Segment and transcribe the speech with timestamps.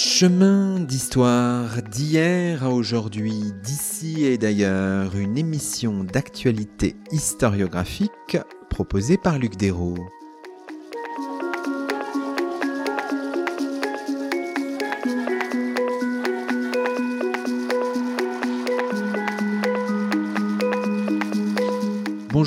[0.00, 8.38] Chemin d'histoire d'hier à aujourd'hui, d'ici et d'ailleurs, une émission d'actualité historiographique
[8.70, 9.98] proposée par Luc Dérault.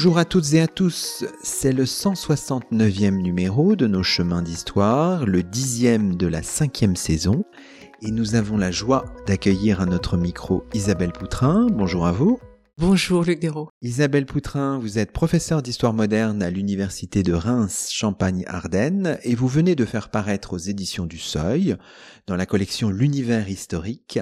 [0.02, 5.44] Bonjour à toutes et à tous, c'est le 169e numéro de nos chemins d'histoire, le
[5.44, 7.46] dixième de la cinquième saison,
[8.02, 11.68] et nous avons la joie d'accueillir à notre micro Isabelle Poutrin.
[11.70, 12.40] Bonjour à vous.
[12.80, 13.70] Bonjour Luc Dérault.
[13.84, 19.76] Isabelle Poutrin, vous êtes professeure d'histoire moderne à l'université de Reims Champagne-Ardenne et vous venez
[19.76, 21.76] de faire paraître aux éditions du Seuil,
[22.26, 24.18] dans la collection L'univers historique,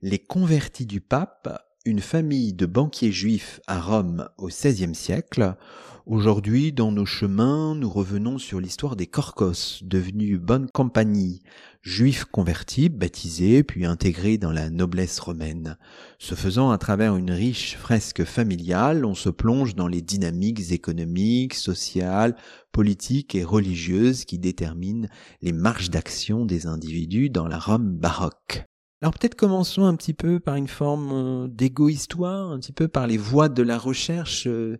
[0.00, 5.56] Les convertis du pape une famille de banquiers juifs à Rome au XVIe siècle.
[6.04, 11.40] Aujourd'hui, dans nos chemins, nous revenons sur l'histoire des Corcos, devenus bonne compagnie,
[11.80, 15.78] juifs convertis, baptisés, puis intégrés dans la noblesse romaine.
[16.18, 21.54] Ce faisant, à travers une riche fresque familiale, on se plonge dans les dynamiques économiques,
[21.54, 22.36] sociales,
[22.70, 25.08] politiques et religieuses qui déterminent
[25.40, 28.66] les marges d'action des individus dans la Rome baroque.
[29.00, 33.06] Alors peut-être commençons un petit peu par une forme euh, d'égo-histoire, un petit peu par
[33.06, 34.48] les voies de la recherche.
[34.48, 34.76] Euh.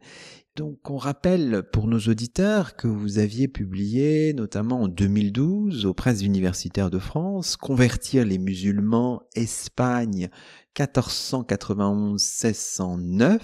[0.57, 6.23] Donc on rappelle pour nos auditeurs que vous aviez publié notamment en 2012 aux presses
[6.23, 10.31] universitaires de France Convertir les musulmans Espagne
[10.77, 13.39] 1491-1609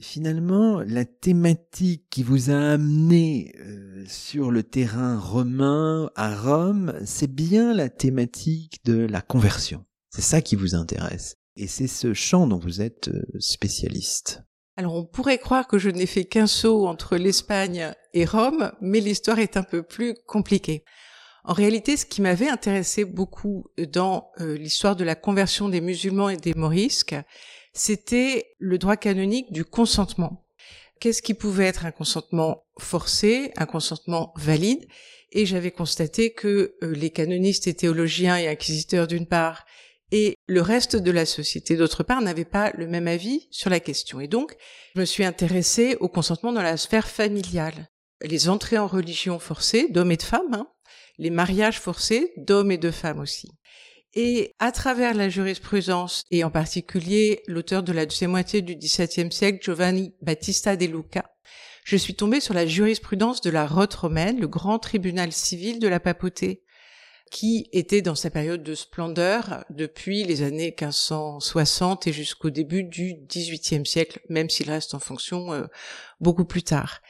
[0.00, 7.32] finalement, la thématique qui vous a amené euh, sur le terrain romain à Rome, c'est
[7.32, 9.84] bien la thématique de la conversion.
[10.10, 11.36] C'est ça qui vous intéresse.
[11.56, 14.42] Et c'est ce champ dont vous êtes euh, spécialiste.
[14.76, 19.00] Alors on pourrait croire que je n'ai fait qu'un saut entre l'Espagne et Rome, mais
[19.00, 20.84] l'histoire est un peu plus compliquée.
[21.44, 26.28] En réalité, ce qui m'avait intéressé beaucoup dans euh, l'histoire de la conversion des musulmans
[26.28, 27.16] et des morisques,
[27.72, 30.46] c'était le droit canonique du consentement.
[31.00, 34.86] Qu'est-ce qui pouvait être un consentement forcé, un consentement valide?
[35.32, 39.64] Et j'avais constaté que euh, les canonistes et théologiens et inquisiteurs d'une part
[40.12, 43.80] et le reste de la société d'autre part n'avaient pas le même avis sur la
[43.80, 44.20] question.
[44.20, 44.56] Et donc,
[44.94, 47.88] je me suis intéressée au consentement dans la sphère familiale.
[48.22, 50.68] Les entrées en religion forcées d'hommes et de femmes, hein,
[51.18, 53.50] les mariages forcés d'hommes et de femmes aussi.
[54.14, 59.30] Et à travers la jurisprudence, et en particulier l'auteur de la deuxième moitié du XVIIe
[59.30, 61.30] siècle, Giovanni Battista de Luca,
[61.84, 65.88] je suis tombée sur la jurisprudence de la Rote romaine, le grand tribunal civil de
[65.88, 66.62] la papauté,
[67.30, 73.14] qui était dans sa période de splendeur depuis les années 1560 et jusqu'au début du
[73.28, 75.66] XVIIIe siècle, même s'il reste en fonction euh,
[76.20, 77.00] beaucoup plus tard.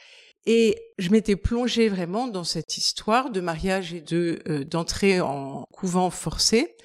[0.46, 5.64] Et je m'étais plongée vraiment dans cette histoire de mariage et de euh, d'entrée en
[5.72, 6.76] couvent forcé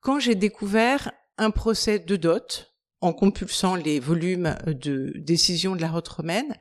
[0.00, 5.88] quand j'ai découvert un procès de dot en compulsant les volumes de décision de la
[5.88, 6.54] rote romaine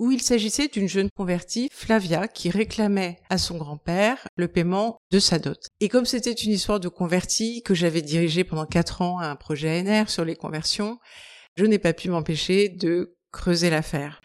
[0.00, 5.18] où il s'agissait d'une jeune convertie, Flavia, qui réclamait à son grand-père le paiement de
[5.18, 5.68] sa dot.
[5.80, 9.36] Et comme c'était une histoire de convertie que j'avais dirigée pendant quatre ans à un
[9.36, 10.98] projet ANR sur les conversions,
[11.56, 14.22] je n'ai pas pu m'empêcher de creuser l'affaire.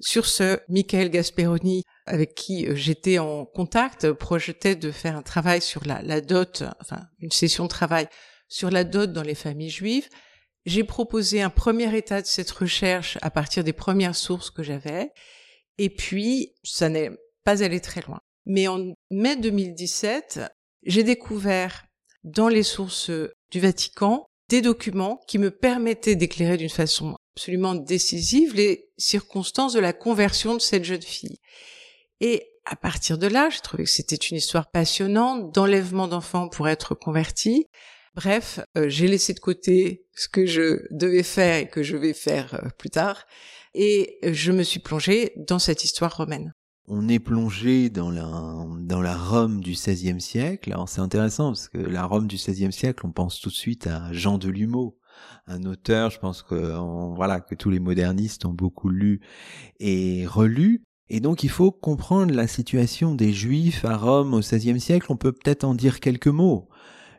[0.00, 5.60] Sur ce, Michael Gasperoni, avec qui euh, j'étais en contact, projetait de faire un travail
[5.60, 8.08] sur la, la, dot, enfin une session de travail
[8.48, 10.08] sur la dot dans les familles juives.
[10.66, 15.10] J'ai proposé un premier état de cette recherche à partir des premières sources que j'avais,
[15.78, 17.10] et puis ça n'est
[17.44, 18.20] pas allé très loin.
[18.46, 20.40] Mais en mai 2017,
[20.84, 21.84] j'ai découvert
[22.24, 23.10] dans les sources
[23.50, 29.80] du Vatican des documents qui me permettaient d'éclairer d'une façon absolument décisive les circonstances de
[29.80, 31.38] la conversion de cette jeune fille.
[32.20, 36.68] Et à partir de là, j'ai trouvé que c'était une histoire passionnante d'enlèvement d'enfants pour
[36.68, 37.66] être convertis.
[38.14, 42.12] Bref, euh, j'ai laissé de côté ce que je devais faire et que je vais
[42.12, 43.24] faire euh, plus tard,
[43.74, 46.52] et je me suis plongée dans cette histoire romaine.
[46.86, 48.26] On est plongé dans la,
[48.80, 50.72] dans la Rome du XVIe siècle.
[50.72, 53.86] Alors c'est intéressant parce que la Rome du XVIe siècle, on pense tout de suite
[53.86, 54.98] à Jean de Lumeau,
[55.46, 56.76] un auteur, je pense que
[57.14, 59.20] voilà que tous les modernistes ont beaucoup lu
[59.78, 60.82] et relu.
[61.08, 65.06] Et donc il faut comprendre la situation des Juifs à Rome au XVIe siècle.
[65.10, 66.68] On peut peut-être en dire quelques mots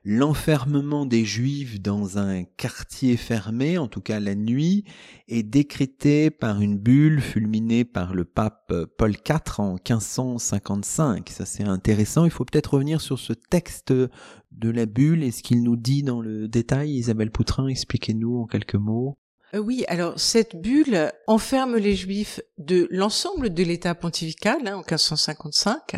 [0.04, 4.84] l'enfermement des Juifs dans un quartier fermé, en tout cas la nuit,
[5.28, 11.30] est décrété par une bulle fulminée par le pape Paul IV en 1555.
[11.30, 12.26] Ça c'est intéressant.
[12.26, 16.04] Il faut peut-être revenir sur ce texte de la bulle et ce qu'il nous dit
[16.04, 16.92] dans le détail.
[16.92, 19.18] Isabelle Poutrin, expliquez-nous en quelques mots.
[19.54, 24.80] Euh, oui, alors cette bulle enferme les Juifs de l'ensemble de l'État pontifical hein, en
[24.80, 25.98] 1555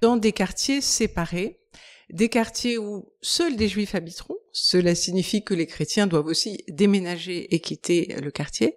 [0.00, 1.60] dans des quartiers séparés
[2.10, 7.54] des quartiers où seuls des juifs habiteront, cela signifie que les chrétiens doivent aussi déménager
[7.54, 8.76] et quitter le quartier,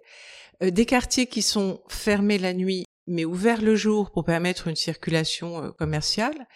[0.62, 4.76] euh, des quartiers qui sont fermés la nuit mais ouverts le jour pour permettre une
[4.76, 6.46] circulation euh, commerciale,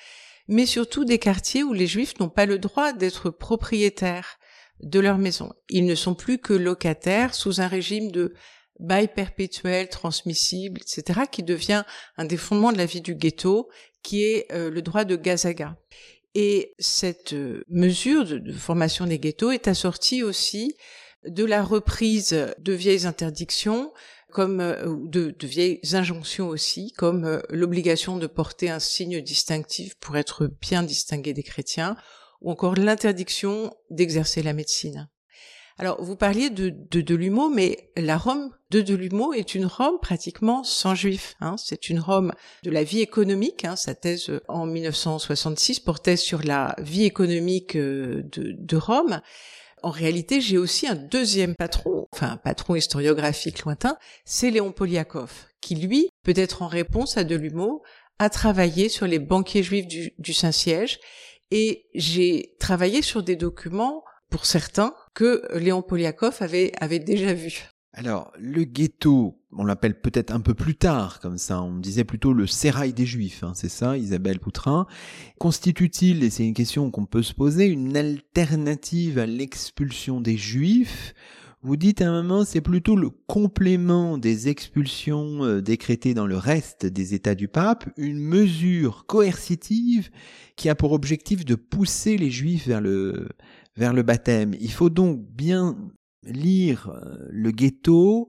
[0.48, 4.38] mais surtout des quartiers où les juifs n'ont pas le droit d'être propriétaires
[4.80, 5.52] de leur maison.
[5.70, 8.34] Ils ne sont plus que locataires sous un régime de
[8.78, 11.84] bail perpétuel, transmissible, etc., qui devient
[12.16, 13.68] un des fondements de la vie du ghetto,
[14.02, 15.76] qui est euh, le droit de gazaga.
[16.34, 20.76] Et cette euh, mesure de, formation des ghettos est assortie aussi
[21.26, 23.92] de la reprise de vieilles interdictions,
[24.30, 30.16] comme euh, de, de, vieilles injonctions aussi, comme l'obligation de porter un signe distinctif pour
[30.16, 31.96] être bien distingué des chrétiens,
[32.40, 35.08] ou encore l'interdiction d'exercer la médecine.
[35.78, 40.64] Alors, vous parliez de, de Delumeau, mais la Rome de Delumeau est une Rome pratiquement
[40.64, 41.34] sans juifs.
[41.40, 41.56] Hein.
[41.58, 42.32] C'est une Rome
[42.62, 43.64] de la vie économique.
[43.64, 43.76] Hein.
[43.76, 49.20] Sa thèse euh, en 1966 portait sur la vie économique euh, de, de Rome.
[49.82, 55.32] En réalité, j'ai aussi un deuxième patron, enfin un patron historiographique lointain, c'est Léon Poliakov,
[55.60, 57.82] qui lui, peut-être en réponse à Delumeau,
[58.20, 61.00] a travaillé sur les banquiers juifs du, du Saint-Siège.
[61.50, 67.68] Et j'ai travaillé sur des documents pour certains, que Léon Poliakov avait, avait déjà vu.
[67.94, 72.32] Alors, le ghetto, on l'appelle peut-être un peu plus tard, comme ça, on disait plutôt
[72.32, 74.86] le sérail des juifs, hein, c'est ça, Isabelle Poutrin.
[75.38, 81.14] Constitue-t-il, et c'est une question qu'on peut se poser, une alternative à l'expulsion des juifs?
[81.64, 86.36] Vous dites à un moment, c'est plutôt le complément des expulsions euh, décrétées dans le
[86.36, 90.10] reste des États du pape, une mesure coercitive
[90.56, 93.28] qui a pour objectif de pousser les Juifs vers le,
[93.76, 94.54] vers le baptême.
[94.60, 95.76] Il faut donc bien
[96.24, 98.28] lire euh, le ghetto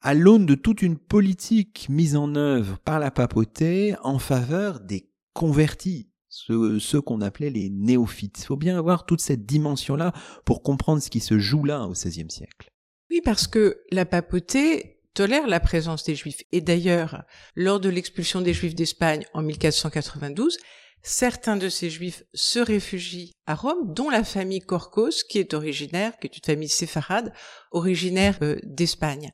[0.00, 5.10] à l'aune de toute une politique mise en œuvre par la papauté en faveur des
[5.32, 8.38] convertis, ceux, qu'on appelait les néophytes.
[8.38, 10.12] Il faut bien avoir toute cette dimension-là
[10.44, 12.70] pour comprendre ce qui se joue là au XVIe siècle.
[13.10, 16.42] Oui, parce que la papauté tolère la présence des juifs.
[16.52, 17.24] Et d'ailleurs,
[17.54, 20.58] lors de l'expulsion des juifs d'Espagne en 1492,
[21.02, 26.18] certains de ces juifs se réfugient à Rome, dont la famille Corcos, qui est originaire,
[26.18, 27.32] qui est une famille séfarade,
[27.70, 29.32] originaire euh, d'Espagne.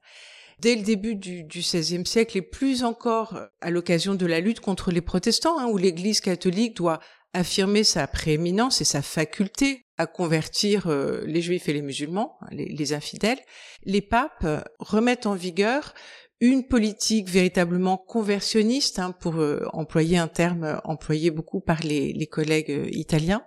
[0.59, 4.93] Dès le début du, XVIe siècle, et plus encore à l'occasion de la lutte contre
[4.93, 7.01] les protestants, hein, où l'Église catholique doit
[7.35, 12.49] affirmer sa prééminence et sa faculté à convertir euh, les juifs et les musulmans, hein,
[12.51, 13.41] les infidèles,
[13.85, 14.47] les papes
[14.79, 15.95] remettent en vigueur
[16.43, 22.27] une politique véritablement conversionniste, hein, pour euh, employer un terme euh, employé beaucoup par les,
[22.27, 23.47] collègues euh, italiens,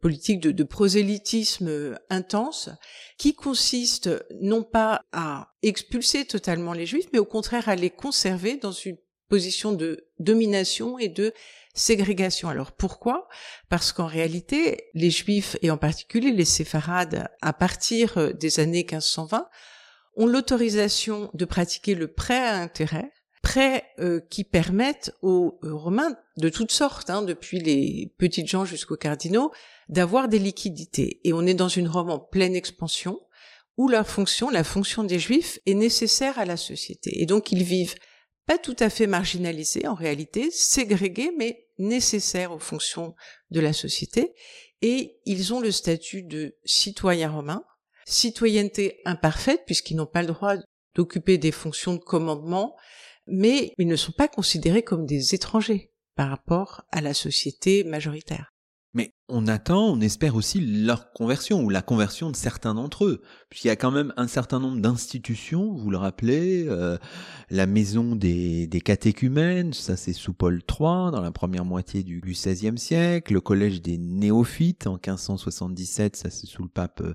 [0.00, 2.70] politique de, de prosélytisme intense,
[3.18, 4.08] qui consiste
[4.40, 8.96] non pas à expulser totalement les juifs, mais au contraire à les conserver dans une
[9.28, 11.34] position de domination et de
[11.74, 12.48] ségrégation.
[12.48, 13.28] Alors pourquoi?
[13.68, 19.46] Parce qu'en réalité, les juifs, et en particulier les séfarades, à partir des années 1520,
[20.16, 23.12] ont l'autorisation de pratiquer le prêt à intérêt,
[23.42, 28.64] prêts euh, qui permettent aux euh, Romains de toutes sortes, hein, depuis les petites gens
[28.64, 29.50] jusqu'aux cardinaux,
[29.88, 31.20] d'avoir des liquidités.
[31.24, 33.20] Et on est dans une Rome en pleine expansion,
[33.76, 37.22] où la fonction, la fonction des Juifs, est nécessaire à la société.
[37.22, 37.94] Et donc ils vivent
[38.46, 43.14] pas tout à fait marginalisés en réalité, ségrégés, mais nécessaires aux fonctions
[43.50, 44.34] de la société.
[44.82, 47.64] Et ils ont le statut de citoyens romains,
[48.10, 50.54] citoyenneté imparfaite puisqu'ils n'ont pas le droit
[50.94, 52.76] d'occuper des fonctions de commandement,
[53.26, 58.49] mais ils ne sont pas considérés comme des étrangers par rapport à la société majoritaire.
[59.32, 63.22] On attend, on espère aussi leur conversion ou la conversion de certains d'entre eux.
[63.48, 66.98] Puisqu'il y a quand même un certain nombre d'institutions, vous le rappelez, euh,
[67.48, 72.20] la maison des, des catéchumènes, ça c'est sous Paul III dans la première moitié du,
[72.20, 77.14] XVIe siècle, le collège des néophytes en 1577, ça c'est sous le pape euh,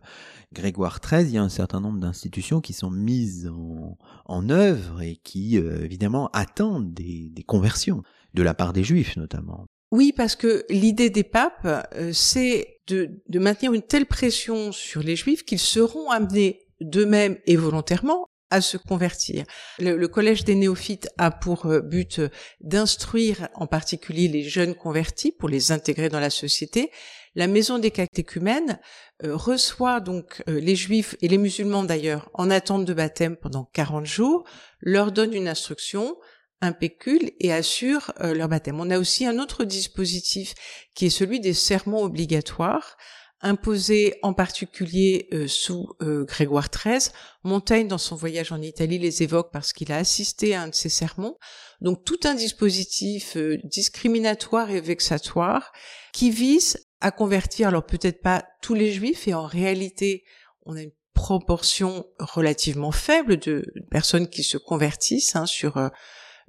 [0.54, 1.28] Grégoire XIII.
[1.28, 5.58] Il y a un certain nombre d'institutions qui sont mises en, en œuvre et qui
[5.58, 8.04] euh, évidemment attendent des, des conversions
[8.34, 9.68] de la part des juifs notamment.
[9.96, 13.10] Oui, parce que l'idée des papes, euh, c'est de,
[13.40, 18.76] maintenir une telle pression sur les juifs qu'ils seront amenés d'eux-mêmes et volontairement à se
[18.76, 19.46] convertir.
[19.80, 22.20] Le, collège des néophytes a pour euh, but
[22.60, 26.92] d'instruire en particulier les jeunes convertis pour les intégrer dans la société.
[27.34, 28.82] La maison des catéchumènes
[29.24, 34.06] euh, reçoit donc les juifs et les musulmans d'ailleurs en attente de baptême pendant 40
[34.06, 34.44] jours,
[34.82, 36.18] leur donne une instruction,
[36.66, 38.80] un pécule et assurent euh, leur baptême.
[38.80, 40.54] On a aussi un autre dispositif
[40.96, 42.98] qui est celui des sermons obligatoires,
[43.42, 47.12] imposée en particulier euh, sous euh, Grégoire XIII.
[47.44, 50.76] Montaigne, dans son voyage en Italie, les évoque parce qu'il a assisté à un de
[50.76, 51.38] ces sermons.
[51.82, 55.72] Donc tout un dispositif discriminatoire et vexatoire
[56.14, 60.24] qui vise à convertir, alors peut-être pas tous les juifs, et en réalité,
[60.66, 65.78] on a une proportion relativement faible de personnes qui se convertissent hein, sur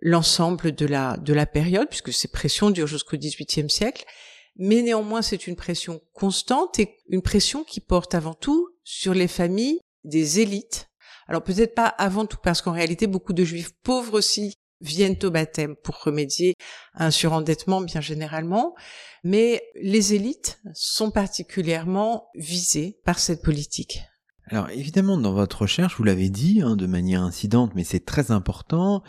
[0.00, 4.04] l'ensemble de la, de la période, puisque ces pressions durent jusqu'au XVIIIe siècle
[4.58, 9.28] mais néanmoins c'est une pression constante et une pression qui porte avant tout sur les
[9.28, 10.88] familles des élites.
[11.28, 15.30] Alors peut-être pas avant tout parce qu'en réalité beaucoup de juifs pauvres aussi viennent au
[15.30, 16.54] baptême pour remédier
[16.94, 18.74] à un surendettement bien généralement,
[19.24, 24.02] mais les élites sont particulièrement visées par cette politique.
[24.48, 28.30] Alors évidemment, dans votre recherche, vous l'avez dit hein, de manière incidente, mais c'est très
[28.30, 29.02] important,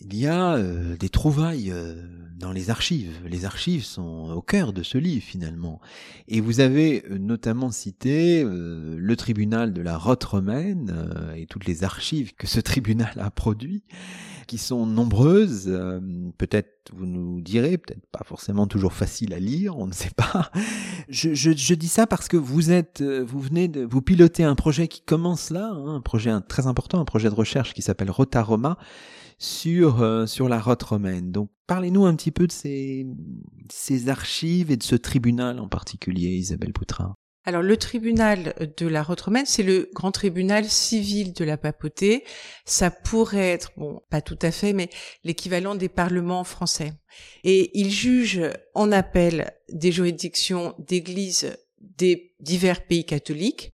[0.00, 1.94] il y a euh, des trouvailles euh,
[2.38, 3.18] dans les archives.
[3.26, 5.80] Les archives sont au cœur de ce livre finalement.
[6.28, 10.94] Et vous avez euh, notamment cité le tribunal de la Rote romaine
[11.34, 13.84] et toutes les archives que ce tribunal a produit,
[14.46, 15.66] qui sont nombreuses.
[16.36, 20.52] peut-être vous nous direz, peut-être pas forcément toujours facile à lire, on ne sait pas.
[21.08, 24.54] Je, je, je, dis ça parce que vous êtes, vous venez de vous piloter un
[24.54, 28.10] projet qui commence là, hein, un projet très important, un projet de recherche qui s'appelle
[28.10, 28.78] Rota Roma
[29.38, 31.32] sur, euh, sur la route romaine.
[31.32, 33.06] Donc parlez-nous un petit peu de ces,
[33.70, 37.14] ces archives et de ce tribunal en particulier, Isabelle Poutrin.
[37.48, 42.24] Alors le tribunal de la route romaine, c'est le grand tribunal civil de la papauté.
[42.64, 44.90] Ça pourrait être, bon, pas tout à fait, mais
[45.22, 46.92] l'équivalent des parlements français.
[47.44, 48.40] Et il juge
[48.74, 53.70] en appel des juridictions d'églises des divers pays catholiques,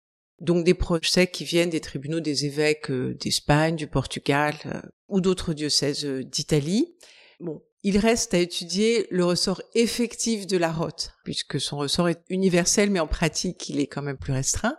[0.40, 5.20] donc des procès qui viennent des tribunaux des évêques euh, d'Espagne, du Portugal euh, ou
[5.20, 6.94] d'autres diocèses euh, d'Italie.
[7.40, 12.22] Bon, il reste à étudier le ressort effectif de la rote, puisque son ressort est
[12.28, 14.76] universel, mais en pratique, il est quand même plus restreint.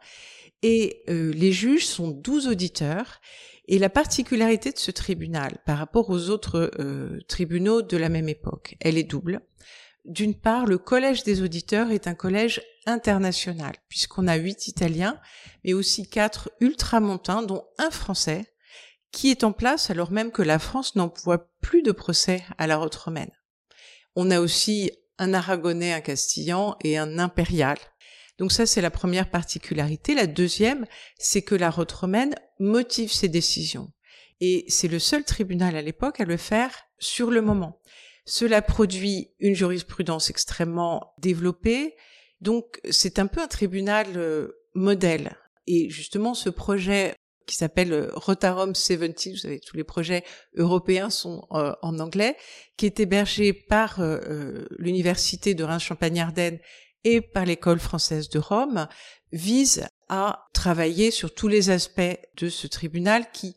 [0.63, 3.21] Et les juges sont douze auditeurs.
[3.67, 6.71] Et la particularité de ce tribunal par rapport aux autres
[7.27, 9.41] tribunaux de la même époque, elle est double.
[10.07, 15.19] D'une part, le collège des auditeurs est un collège international, puisqu'on a huit Italiens,
[15.65, 18.45] mais aussi quatre ultramontains, dont un Français,
[19.11, 22.77] qui est en place alors même que la France n'emploie plus de procès à la
[22.77, 23.31] route romaine.
[24.15, 27.77] On a aussi un aragonais, un castillan et un impérial.
[28.37, 30.13] Donc ça, c'est la première particularité.
[30.13, 30.85] La deuxième,
[31.17, 33.91] c'est que la route romaine motive ses décisions.
[34.39, 37.81] Et c'est le seul tribunal à l'époque à le faire sur le moment.
[38.25, 41.95] Cela produit une jurisprudence extrêmement développée.
[42.41, 45.35] Donc c'est un peu un tribunal euh, modèle.
[45.65, 47.15] Et justement, ce projet
[47.47, 50.23] qui s'appelle euh, Rotarum 70, vous savez, tous les projets
[50.55, 52.37] européens sont euh, en anglais,
[52.77, 53.99] qui est hébergé par
[54.77, 56.59] l'université de Reims-Champagne-Ardenne
[57.03, 58.87] et par l'école française de Rome,
[59.31, 63.55] vise à travailler sur tous les aspects de ce tribunal qui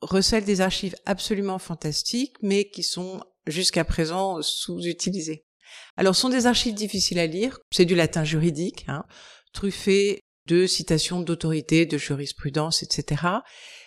[0.00, 5.44] recèle des archives absolument fantastiques, mais qui sont jusqu'à présent sous-utilisées.
[5.96, 9.04] Alors, ce sont des archives difficiles à lire, c'est du latin juridique, hein,
[9.52, 13.22] truffé de citations d'autorités, de jurisprudence, etc.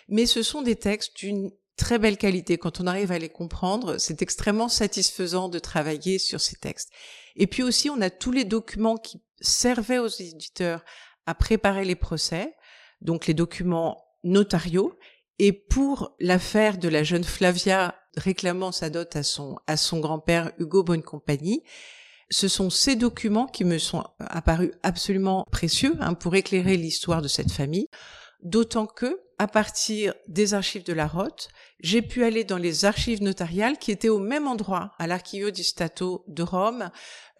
[0.08, 2.56] Mais ce sont des textes d'une très belle qualité.
[2.58, 6.90] Quand on arrive à les comprendre, c'est extrêmement satisfaisant de travailler sur ces textes.
[7.36, 10.84] Et puis aussi, on a tous les documents qui servaient aux éditeurs
[11.26, 12.54] à préparer les procès,
[13.00, 14.96] donc les documents notariaux.
[15.38, 20.52] Et pour l'affaire de la jeune Flavia réclamant sa dot à son, à son grand-père
[20.58, 21.64] Hugo Bonnecompagnie.
[22.32, 27.28] Ce sont ces documents qui me sont apparus absolument précieux hein, pour éclairer l'histoire de
[27.28, 27.88] cette famille,
[28.42, 33.22] d'autant que, à partir des archives de la Rote, j'ai pu aller dans les archives
[33.22, 36.90] notariales qui étaient au même endroit, à l'Archivio di Stato de Rome,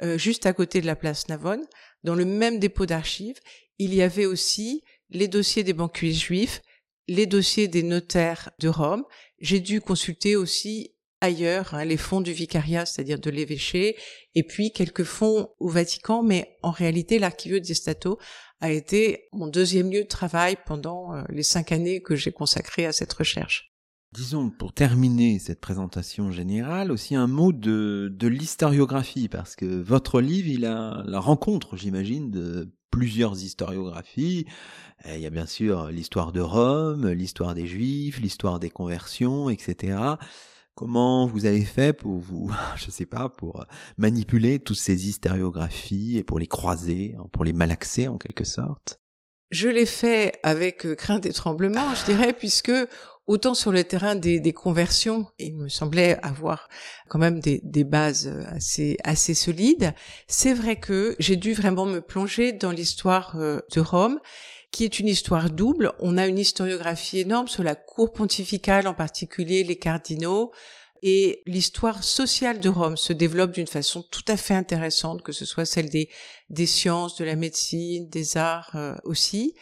[0.03, 1.65] euh, juste à côté de la place Navone,
[2.05, 3.41] dans le même dépôt d'archives.
[3.79, 6.61] Il y avait aussi les dossiers des banquiers juifs,
[7.09, 9.05] les dossiers des notaires de Rome.
[9.39, 13.97] J'ai dû consulter aussi ailleurs hein, les fonds du vicariat, c'est-à-dire de l'évêché,
[14.35, 18.19] et puis quelques fonds au Vatican, mais en réalité, l'Archivio di Stato
[18.61, 22.87] a été mon deuxième lieu de travail pendant euh, les cinq années que j'ai consacrées
[22.87, 23.73] à cette recherche.
[24.13, 30.21] Disons, pour terminer cette présentation générale, aussi un mot de, de l'historiographie, parce que votre
[30.21, 34.45] livre, il a la rencontre, j'imagine, de plusieurs historiographies.
[35.07, 39.97] Il y a bien sûr l'histoire de Rome, l'histoire des Juifs, l'histoire des conversions, etc.
[40.75, 43.67] Comment vous avez fait pour vous, je sais pas, pour
[43.99, 48.99] manipuler toutes ces historiographies et pour les croiser, hein, pour les malaxer en quelque sorte?
[49.51, 52.73] Je l'ai fait avec crainte et tremblement, je dirais, puisque
[53.27, 56.69] autant sur le terrain des, conversions, il me semblait avoir
[57.09, 59.93] quand même des, bases assez, assez solides.
[60.27, 64.19] C'est vrai que j'ai dû vraiment me plonger dans l'histoire euh, de Rome
[64.73, 65.93] qui est une histoire double.
[66.01, 70.51] On a une historiographie énorme sur la cour pontificale, en particulier les cardinaux,
[71.03, 75.45] et l'histoire sociale de Rome se développe d'une façon tout à fait intéressante, que ce
[75.45, 76.09] soit celle des,
[76.49, 79.55] des sciences, de la médecine, des arts euh, aussi.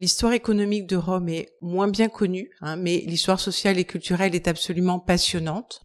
[0.00, 4.46] L'histoire économique de Rome est moins bien connue, hein, mais l'histoire sociale et culturelle est
[4.46, 5.82] absolument passionnante.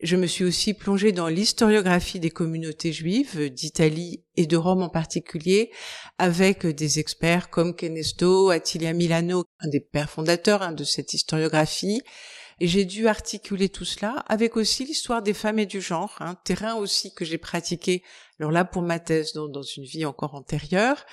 [0.00, 4.88] Je me suis aussi plongée dans l'historiographie des communautés juives d'Italie et de Rome en
[4.88, 5.72] particulier,
[6.18, 12.00] avec des experts comme Kenesto, Attilia Milano, un des pères fondateurs hein, de cette historiographie.
[12.60, 16.38] J'ai dû articuler tout cela avec aussi l'histoire des femmes et du genre, un hein,
[16.44, 18.04] terrain aussi que j'ai pratiqué,
[18.38, 21.04] alors là pour ma thèse, dans une vie encore antérieure.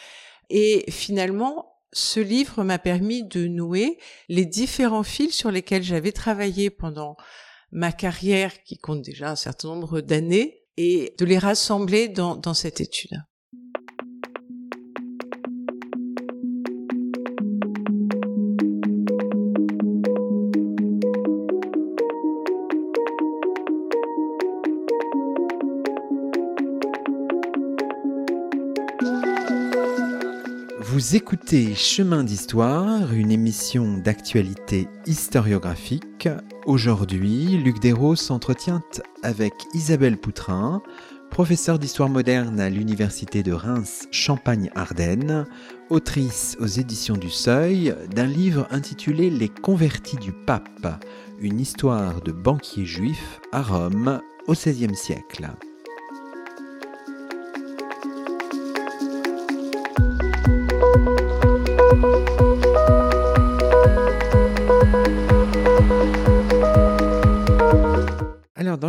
[0.51, 3.97] Et finalement, ce livre m'a permis de nouer
[4.29, 7.17] les différents fils sur lesquels j'avais travaillé pendant
[7.71, 12.81] ma carrière qui compte déjà un certain nombre d'années et de les rassembler dans, cette
[12.81, 13.23] étude.
[30.79, 36.14] Vous écoutez Chemin d'Histoire, une émission d'actualité historiographique.
[36.65, 38.81] Aujourd'hui, Luc Desros s'entretient
[39.23, 40.81] avec Isabelle Poutrin,
[41.29, 45.45] professeure d'histoire moderne à l'Université de Reims Champagne-Ardenne,
[45.89, 51.03] autrice aux éditions du Seuil d'un livre intitulé Les convertis du pape,
[51.39, 55.49] une histoire de banquiers juifs à Rome au XVIe siècle.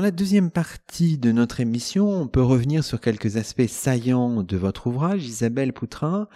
[0.07, 4.87] La deuxième partie de notre émission, on peut revenir sur quelques aspects saillants de votre
[4.87, 6.29] ouvrage, Isabelle Poutrin,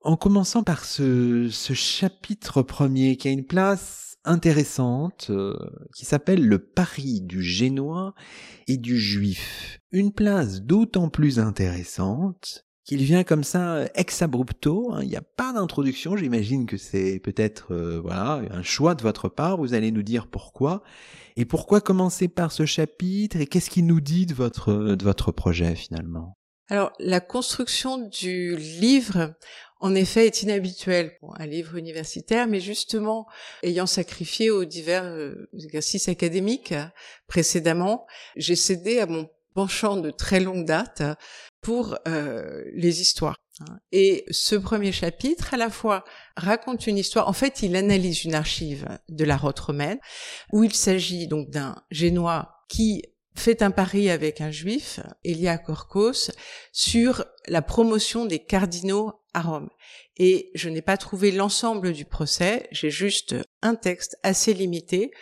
[0.00, 5.54] en commençant par ce, chapitre premier qui a une place intéressante, euh,
[5.94, 8.14] qui s'appelle le pari du génois
[8.66, 9.78] et du juif.
[9.92, 14.92] Une place d'autant plus intéressante qu'il vient comme ça ex abrupto.
[14.92, 15.00] Hein.
[15.02, 16.16] Il n'y a pas d'introduction.
[16.16, 19.58] J'imagine que c'est peut-être euh, voilà un choix de votre part.
[19.58, 20.82] Vous allez nous dire pourquoi.
[21.36, 23.36] Et pourquoi commencer par ce chapitre?
[23.38, 26.36] Et qu'est-ce qu'il nous dit de votre, de votre projet finalement?
[26.68, 29.34] Alors, la construction du livre,
[29.80, 33.26] en effet, est inhabituelle pour un livre universitaire, mais justement,
[33.62, 36.74] ayant sacrifié aux divers euh, exercices académiques
[37.28, 41.02] précédemment, j'ai cédé à mon penchant de très longue date
[41.62, 43.36] pour euh, les histoires.
[43.60, 43.78] Hein.
[43.90, 46.04] Et ce premier chapitre, à la fois,
[46.36, 47.26] raconte une histoire.
[47.26, 49.98] En fait, il analyse une archive de la rote romaine,
[50.52, 53.02] où il s'agit donc d'un Génois qui
[53.34, 56.30] fait un pari avec un juif, Elia Korkos,
[56.72, 59.70] sur la promotion des cardinaux à Rome.
[60.18, 65.12] Et je n'ai pas trouvé l'ensemble du procès, j'ai juste un texte assez limité,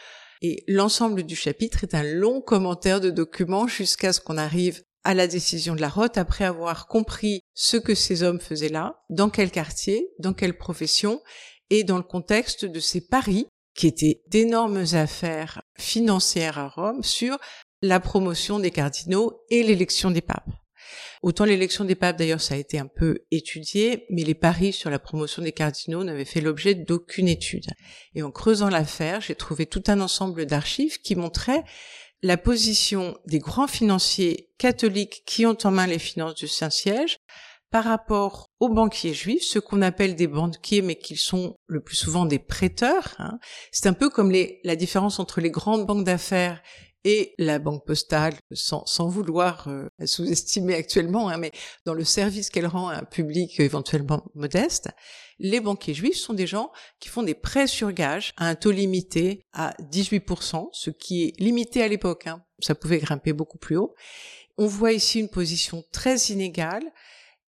[0.46, 5.14] et l'ensemble du chapitre est un long commentaire de documents jusqu'à ce qu'on arrive à
[5.14, 9.30] la décision de la Rote après avoir compris ce que ces hommes faisaient là, dans
[9.30, 11.22] quel quartier, dans quelle profession,
[11.70, 17.38] et dans le contexte de ces paris qui étaient d'énormes affaires financières à Rome sur
[17.80, 20.50] la promotion des cardinaux et l'élection des papes.
[21.24, 24.90] Autant l'élection des papes, d'ailleurs, ça a été un peu étudié, mais les paris sur
[24.90, 27.64] la promotion des cardinaux n'avaient fait l'objet d'aucune étude.
[28.14, 31.64] Et en creusant l'affaire, j'ai trouvé tout un ensemble d'archives qui montraient
[32.20, 37.16] la position des grands financiers catholiques qui ont en main les finances du Saint-Siège
[37.70, 41.96] par rapport aux banquiers juifs, ceux qu'on appelle des banquiers, mais qui sont le plus
[41.96, 43.14] souvent des prêteurs.
[43.18, 43.38] Hein.
[43.72, 44.30] C'est un peu comme
[44.62, 46.60] la différence entre les grandes banques d'affaires
[47.04, 51.52] et la banque postale, sans, sans vouloir euh, sous-estimer actuellement, hein, mais
[51.84, 54.88] dans le service qu'elle rend à un public éventuellement modeste,
[55.38, 58.70] les banquiers juifs sont des gens qui font des prêts sur gage à un taux
[58.70, 62.42] limité à 18%, ce qui est limité à l'époque, hein.
[62.60, 63.94] ça pouvait grimper beaucoup plus haut.
[64.56, 66.84] On voit ici une position très inégale,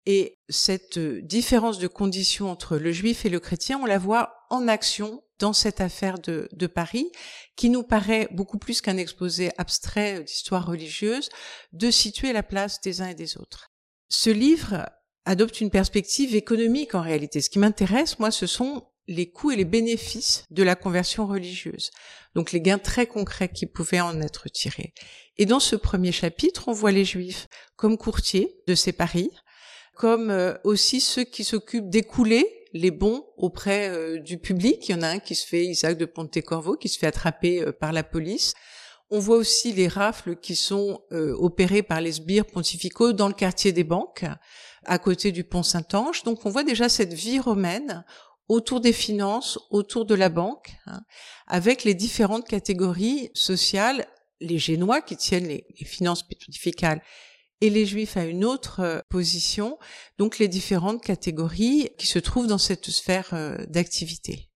[0.06, 4.41] et cette euh, différence de conditions entre le juif et le chrétien, on la voit
[4.52, 7.12] en action dans cette affaire de, de Paris,
[7.56, 11.30] qui nous paraît beaucoup plus qu'un exposé abstrait d'histoire religieuse,
[11.74, 13.72] de situer la place des uns et des autres.
[14.08, 14.88] Ce livre
[15.26, 17.42] adopte une perspective économique en réalité.
[17.42, 21.92] Ce qui m'intéresse, moi, ce sont les coûts et les bénéfices de la conversion religieuse.
[22.36, 24.94] Donc les gains très concrets qui pouvaient en être tirés.
[25.38, 29.32] Et dans ce premier chapitre, on voit les juifs comme courtiers de ces paris,
[29.96, 34.88] comme euh, aussi ceux qui s'occupent d'écouler les bons auprès euh, du public.
[34.88, 37.62] Il y en a un qui se fait, Isaac de Pontecorvo, qui se fait attraper
[37.62, 38.54] euh, par la police.
[39.10, 43.34] On voit aussi les rafles qui sont euh, opérées par les sbires pontificaux dans le
[43.34, 44.26] quartier des banques,
[44.86, 46.24] à côté du pont Saint-Ange.
[46.24, 48.06] Donc on voit déjà cette vie romaine
[48.48, 51.02] autour des finances, autour de la banque, hein,
[51.48, 54.08] avec les différentes catégories sociales,
[54.40, 57.02] les Génois qui tiennent les, les finances pontificales
[57.62, 59.78] et les juifs à une autre euh, position,
[60.18, 64.50] donc les différentes catégories qui se trouvent dans cette sphère euh, d'activité.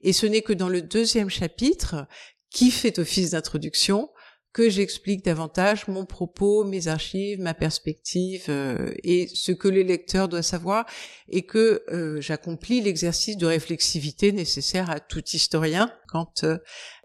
[0.00, 2.06] Et ce n'est que dans le deuxième chapitre,
[2.50, 4.08] qui fait office d'introduction,
[4.52, 10.28] que j'explique davantage mon propos, mes archives, ma perspective euh, et ce que les lecteurs
[10.28, 10.86] doivent savoir
[11.28, 11.84] et que
[12.20, 16.46] j'accomplis l'exercice de réflexivité nécessaire à tout historien quand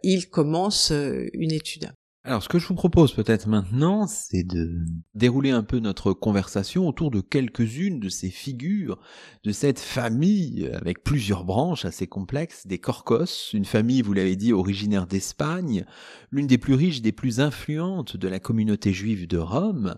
[0.03, 0.93] il commence
[1.33, 1.91] une étude.
[2.23, 6.87] Alors, ce que je vous propose peut-être maintenant, c'est de dérouler un peu notre conversation
[6.87, 8.99] autour de quelques-unes de ces figures,
[9.43, 14.53] de cette famille avec plusieurs branches assez complexes, des Corcos, une famille, vous l'avez dit,
[14.53, 15.83] originaire d'Espagne,
[16.29, 19.95] l'une des plus riches, des plus influentes de la communauté juive de Rome,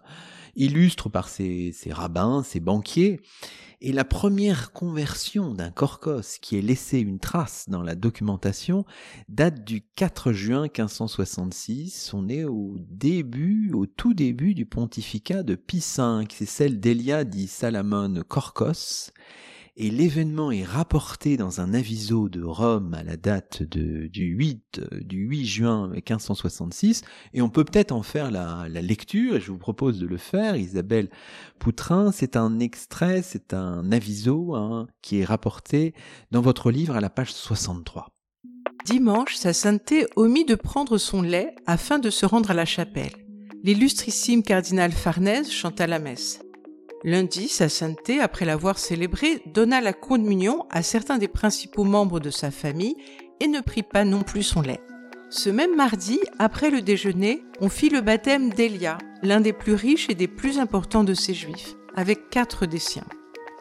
[0.55, 3.19] illustre par ses, ses rabbins, ses banquiers,
[3.83, 8.85] et la première conversion d'un Corcos qui ait laissé une trace dans la documentation
[9.27, 12.13] date du 4 juin 1566.
[12.13, 16.25] On est au début, au tout début du pontificat de Pie V.
[16.31, 19.11] C'est celle d'Elia di Salamone Corcos
[19.75, 25.17] et l'événement est rapporté dans un aviso de Rome à la date du 8 du
[25.27, 27.01] 8 juin 1566
[27.33, 30.17] et on peut peut-être en faire la, la, lecture et je vous propose de le
[30.17, 31.09] faire Isabelle
[31.57, 35.93] Poutrin c'est un extrait c'est un aviso hein, qui est rapporté
[36.31, 38.13] dans votre livre à la page 63
[38.85, 43.13] Dimanche, sa sainteté omit de prendre son lait afin de se rendre à la chapelle.
[43.63, 46.42] L'illustrissime cardinal Farnèse chanta la messe.
[47.05, 52.29] Lundi, sa sainteté, après l'avoir célébrée, donna la communion à certains des principaux membres de
[52.29, 52.95] sa famille
[53.41, 54.79] et ne prit pas non plus son lait.
[55.29, 60.09] Ce même mardi, après le déjeuner, on fit le baptême d'Elia, l'un des plus riches
[60.09, 63.07] et des plus importants de ces juifs, avec quatre des siens.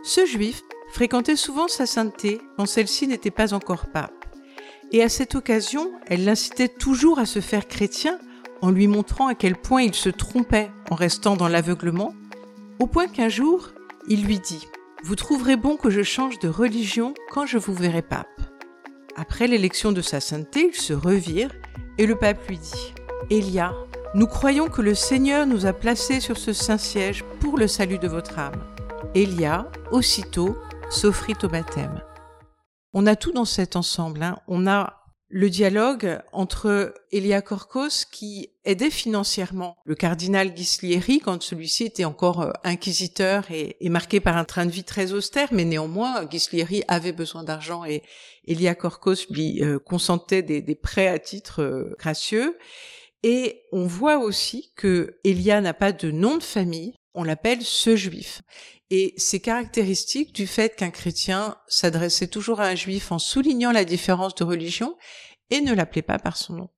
[0.04, 4.12] Ce juif fréquentait souvent sa sainteté quand celle-ci n'était pas encore pape.
[4.92, 8.18] Et à cette occasion, elle l'incitait toujours à se faire chrétien
[8.60, 12.14] en lui montrant à quel point il se trompait en restant dans l'aveuglement
[12.82, 13.68] au point qu'un jour,
[14.08, 14.66] il lui dit
[15.04, 18.40] Vous trouverez bon que je change de religion quand je vous verrai pape.
[19.14, 21.52] Après l'élection de sa sainteté, il se revire
[21.98, 22.92] et le pape lui dit
[23.30, 23.72] Elia,
[24.16, 27.98] nous croyons que le Seigneur nous a placés sur ce saint siège pour le salut
[27.98, 28.60] de votre âme.
[29.14, 30.56] Elia, aussitôt,
[30.90, 32.02] s'offrit au baptême.
[32.94, 34.24] On a tout dans cet ensemble.
[34.24, 34.38] Hein.
[34.48, 35.01] On a
[35.34, 42.42] le dialogue entre Elia Corcos qui aidait financièrement le cardinal Ghislieri quand celui-ci était encore
[42.42, 47.12] euh, inquisiteur et, marqué par un train de vie très austère, mais néanmoins Ghislieri avait
[47.12, 48.02] besoin d'argent et
[48.46, 52.58] Elia Corcos lui euh, consentait des, prêts à titre euh, gracieux.
[53.22, 57.96] Et on voit aussi que Elia n'a pas de nom de famille, on l'appelle ce
[57.96, 58.42] juif.
[58.90, 63.84] Et c'est caractéristique du fait qu'un chrétien s'adressait toujours à un juif en soulignant la
[63.84, 64.96] différence de religion
[65.50, 66.70] et ne l'appelait pas par son nom.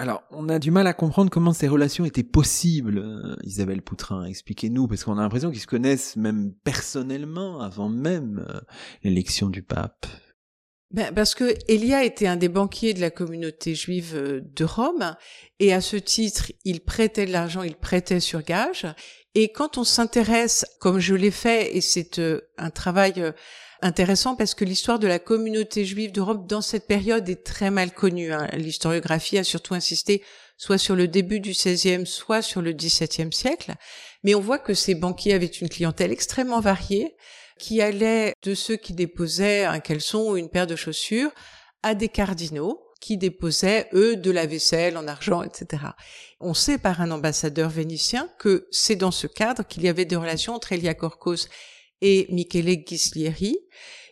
[0.00, 4.24] Alors, on a du mal à comprendre comment ces relations étaient possibles, euh, Isabelle Poutrin.
[4.26, 8.60] Expliquez-nous, parce qu'on a l'impression qu'ils se connaissent même personnellement avant même euh,
[9.02, 10.06] l'élection du pape.
[10.92, 15.16] Ben, parce que Elia était un des banquiers de la communauté juive euh, de Rome,
[15.58, 18.86] et à ce titre, il prêtait de l'argent, il prêtait sur gage,
[19.40, 23.30] et quand on s'intéresse, comme je l'ai fait, et c'est euh, un travail euh,
[23.82, 27.92] intéressant parce que l'histoire de la communauté juive d'Europe dans cette période est très mal
[27.92, 28.32] connue.
[28.32, 28.48] Hein.
[28.54, 30.24] L'historiographie a surtout insisté
[30.56, 33.74] soit sur le début du XVIe, soit sur le XVIIe siècle.
[34.24, 37.14] Mais on voit que ces banquiers avaient une clientèle extrêmement variée,
[37.60, 41.30] qui allait de ceux qui déposaient un caleçon ou une paire de chaussures
[41.84, 45.84] à des cardinaux, qui déposaient, eux, de la vaisselle en argent, etc.
[46.40, 50.16] On sait par un ambassadeur vénitien que c'est dans ce cadre qu'il y avait des
[50.16, 51.48] relations entre Elia Corcos
[52.00, 53.58] et Michele Ghislieri.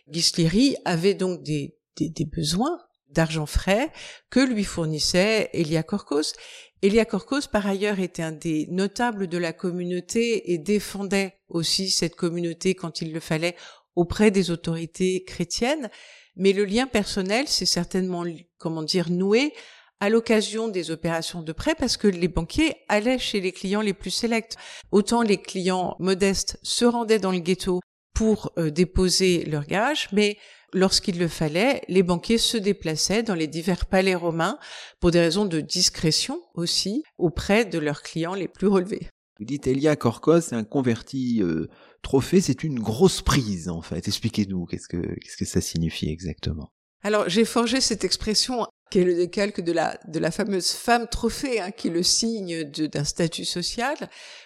[0.09, 3.91] Ghislieri avait donc des, des, des besoins d'argent frais
[4.29, 6.33] que lui fournissait Elia Corcos.
[6.81, 12.15] Elia Corcos, par ailleurs, était un des notables de la communauté et défendait aussi cette
[12.15, 13.55] communauté quand il le fallait
[13.95, 15.89] auprès des autorités chrétiennes.
[16.37, 18.23] Mais le lien personnel, c'est certainement,
[18.57, 19.53] comment dire, noué
[19.99, 23.93] à l'occasion des opérations de prêt parce que les banquiers allaient chez les clients les
[23.93, 24.55] plus sélects.
[24.91, 27.79] Autant les clients modestes se rendaient dans le ghetto
[28.13, 30.37] pour euh, déposer leurs gages, mais
[30.73, 34.59] lorsqu'il le fallait, les banquiers se déplaçaient dans les divers palais romains
[34.99, 39.09] pour des raisons de discrétion aussi auprès de leurs clients les plus relevés.
[39.39, 41.67] Vous dites Elia Korkos, c'est un converti euh,
[42.07, 44.07] trophée, c'est une grosse prise en fait.
[44.07, 46.71] Expliquez-nous qu'est-ce que qu'est-ce que ça signifie exactement?
[47.03, 51.07] Alors j'ai forgé cette expression qui est le décalque de la de la fameuse femme
[51.11, 53.97] trophée, hein, qui est le signe d'un statut social.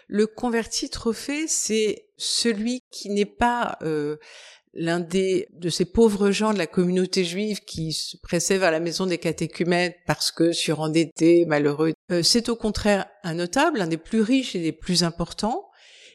[0.07, 4.17] Le converti trophée, c'est celui qui n'est pas euh,
[4.73, 8.79] l'un des de ces pauvres gens de la communauté juive qui se pressaient vers la
[8.79, 11.93] maison des catéchumènes parce que surendettés, malheureux.
[12.11, 15.67] Euh, c'est au contraire un notable, un des plus riches et des plus importants.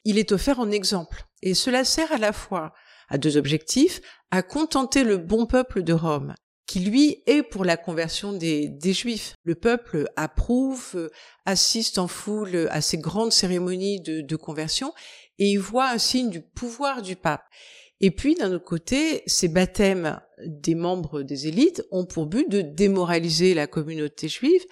[0.05, 1.26] Il est offert en exemple.
[1.43, 2.73] Et cela sert à la fois
[3.09, 6.35] à deux objectifs, à contenter le bon peuple de Rome,
[6.67, 9.35] qui lui est pour la conversion des, Juifs.
[9.45, 11.11] Le peuple approuve, euh,
[11.45, 14.93] assiste en foule à ces grandes cérémonies de, de conversion,
[15.39, 17.45] et il voit un signe du pouvoir du pape.
[18.01, 22.61] Et puis, d'un autre côté, ces baptêmes des membres des élites ont pour but de
[22.61, 24.63] démoraliser la communauté juive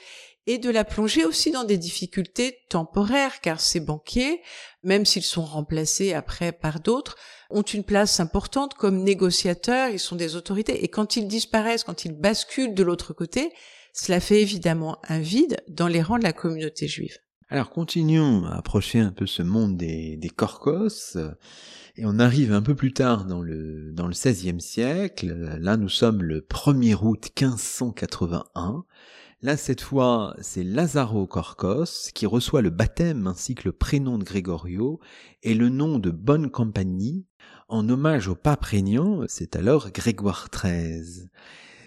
[0.46, 4.42] et de la plonger aussi dans des difficultés temporaires, car ces banquiers,
[4.82, 7.16] même s'ils sont remplacés après par d'autres,
[7.50, 12.04] ont une place importante comme négociateurs, ils sont des autorités, et quand ils disparaissent, quand
[12.04, 13.52] ils basculent de l'autre côté,
[13.92, 17.18] cela fait évidemment un vide dans les rangs de la communauté juive.
[17.48, 21.16] Alors continuons à approcher un peu ce monde des, des Corcos,
[21.96, 25.88] et on arrive un peu plus tard dans le, dans le XVIe siècle, là nous
[25.88, 28.84] sommes le 1er août 1581,
[29.42, 34.24] Là, cette fois, c'est Lazaro Corcos qui reçoit le baptême ainsi que le prénom de
[34.24, 35.00] Gregorio
[35.42, 37.26] et le nom de Bonne Compagnie
[37.68, 41.28] en hommage au pape régnant, c'est alors Grégoire XIII.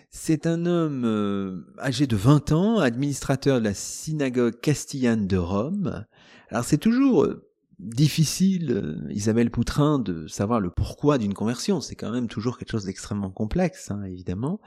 [0.10, 6.06] C'est un homme euh, âgé de 20 ans, administrateur de la synagogue castillane de Rome.
[6.50, 7.48] Alors c'est toujours euh,
[7.80, 11.82] difficile, euh, Isabelle Poutrin, de savoir le pourquoi d'une conversion.
[11.82, 14.60] C'est quand même toujours quelque chose d'extrêmement complexe, hein, évidemment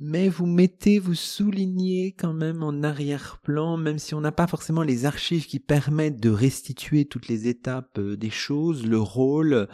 [0.00, 4.82] mais vous mettez, vous soulignez quand même en arrière-plan, même si on n'a pas forcément
[4.82, 9.68] les archives qui permettent de restituer toutes les étapes euh, des choses, le rôle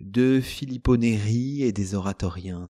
[0.00, 2.68] de Filippo Neri et des oratoriens.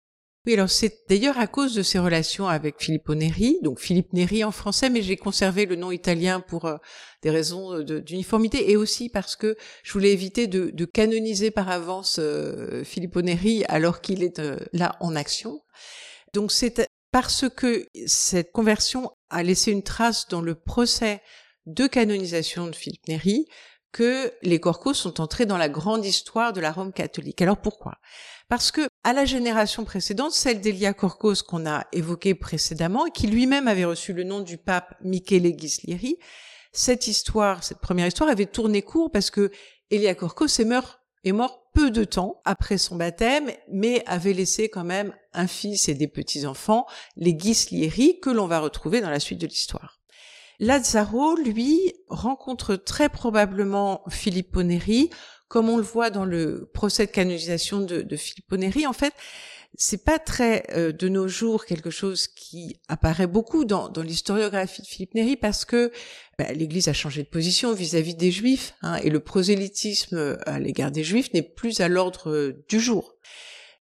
[0.44, 4.42] Oui, alors c'est d'ailleurs à cause de ses relations avec Filippo Neri, donc Philippe Neri
[4.42, 6.78] en français, mais j'ai conservé le nom italien pour euh,
[7.22, 12.18] des raisons euh, d'uniformité et aussi parce que je voulais éviter de, canoniser par avance
[12.82, 15.61] Filippo Neri alors qu'il est là en action.
[16.34, 21.22] Donc c'est parce que cette conversion a laissé une trace dans le procès
[21.66, 23.46] de canonisation de Philippe Néri
[23.92, 27.40] que les Corcos sont entrés dans la grande histoire de la Rome catholique.
[27.40, 27.94] Alors pourquoi?
[28.48, 33.68] Parce que à la génération précédente, celle d'Elia Corcos qu'on a évoquée précédemment qui lui-même
[33.68, 36.18] avait reçu le nom du pape Michele Ghislieri,
[36.72, 39.50] cette histoire, cette première histoire avait tourné court parce que
[39.90, 40.97] Elia Corcos est mort
[41.28, 45.88] est mort peu de temps après son baptême, mais avait laissé quand même un fils
[45.88, 46.86] et des petits-enfants,
[47.16, 50.00] les Ghislieri, que l'on va retrouver dans la suite de l'histoire.
[50.60, 55.10] Lazzaro, lui, rencontre très probablement Filippo Neri,
[55.46, 58.86] comme on le voit dans le procès de canonisation de, de.
[58.86, 59.14] En fait,
[59.80, 64.82] c'est pas très euh, de nos jours quelque chose qui apparaît beaucoup dans, dans l'historiographie
[64.82, 65.92] de Philippe Néri parce que
[66.36, 70.90] bah, l'Église a changé de position vis-à-vis des Juifs hein, et le prosélytisme à l'égard
[70.90, 73.14] des Juifs n'est plus à l'ordre euh, du jour.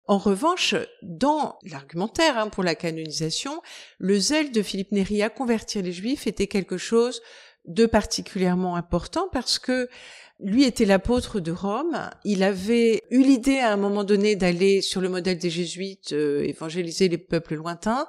[0.05, 3.61] En revanche, dans l'argumentaire hein, pour la canonisation,
[3.99, 7.21] le zèle de Philippe Néri à convertir les Juifs était quelque chose
[7.65, 9.89] de particulièrement important parce que
[10.41, 12.09] lui était l'apôtre de Rome.
[12.23, 16.43] Il avait eu l'idée à un moment donné d'aller sur le modèle des jésuites euh,
[16.43, 18.07] évangéliser les peuples lointains.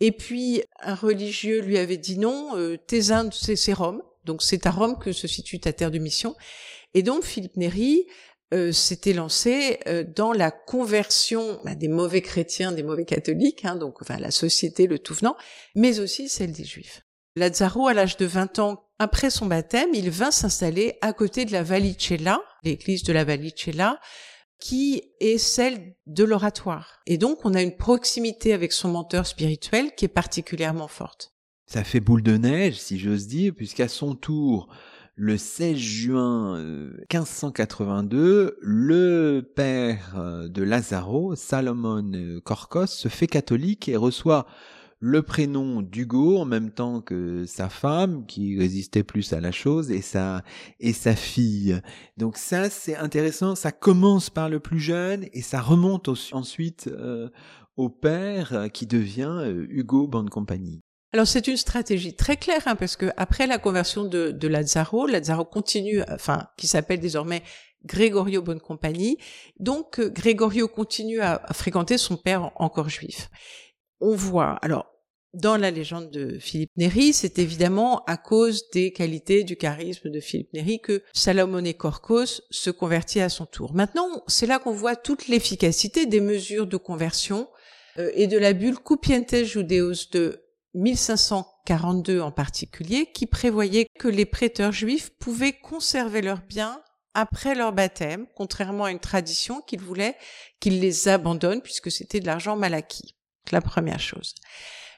[0.00, 4.02] Et puis un religieux lui avait dit non, euh, tes Indes c'est Rome.
[4.24, 6.34] Donc c'est à Rome que se situe ta terre de mission.
[6.94, 8.06] Et donc Philippe Néri
[8.54, 13.74] euh, s'était lancé euh, dans la conversion bah, des mauvais chrétiens, des mauvais catholiques, hein,
[13.74, 15.36] donc enfin la société, le tout venant,
[15.74, 17.02] mais aussi celle des juifs.
[17.34, 21.52] Lazzaro, à l'âge de 20 ans, après son baptême, il vint s'installer à côté de
[21.52, 24.00] la Vallicella, l'église de la Vallicella,
[24.58, 27.00] qui est celle de l'oratoire.
[27.06, 31.34] Et donc, on a une proximité avec son menteur spirituel qui est particulièrement forte.
[31.66, 34.68] Ça fait boule de neige, si j'ose dire, puisqu'à son tour,
[35.14, 36.58] le 16 juin
[37.12, 44.46] 1582, euh, le père euh, de Lazaro, Salomon Corcos, se fait catholique et reçoit
[44.98, 49.90] le prénom d'Hugo en même temps que sa femme qui résistait plus à la chose
[49.90, 50.42] et sa
[50.80, 51.80] et sa fille.
[52.16, 57.28] Donc ça c'est intéressant, ça commence par le plus jeune et ça remonte ensuite euh,
[57.76, 60.80] au père qui devient euh, Hugo Bonne Compagnie.
[61.12, 65.06] Alors c'est une stratégie très claire hein, parce que après la conversion de, de Lazzaro,
[65.06, 67.42] Lazzaro continue, enfin qui s'appelle désormais
[67.84, 69.18] Gregorio Bonne Compagnie.
[69.60, 73.28] Donc euh, Gregorio continue à fréquenter son père encore juif
[74.00, 74.86] on voit, alors,
[75.36, 80.20] dans la légende de Philippe Néri, c'est évidemment à cause des qualités du charisme de
[80.20, 83.74] Philippe Néri que Salomone Korkos se convertit à son tour.
[83.74, 87.48] Maintenant, c'est là qu'on voit toute l'efficacité des mesures de conversion
[87.98, 90.42] euh, et de la bulle Cupientes Judeos de
[90.74, 96.80] 1542 en particulier, qui prévoyait que les prêteurs juifs pouvaient conserver leurs biens
[97.12, 100.16] après leur baptême, contrairement à une tradition qu'ils voulaient
[100.60, 103.15] qu'ils les abandonnent puisque c'était de l'argent mal acquis.
[103.52, 104.34] La première chose.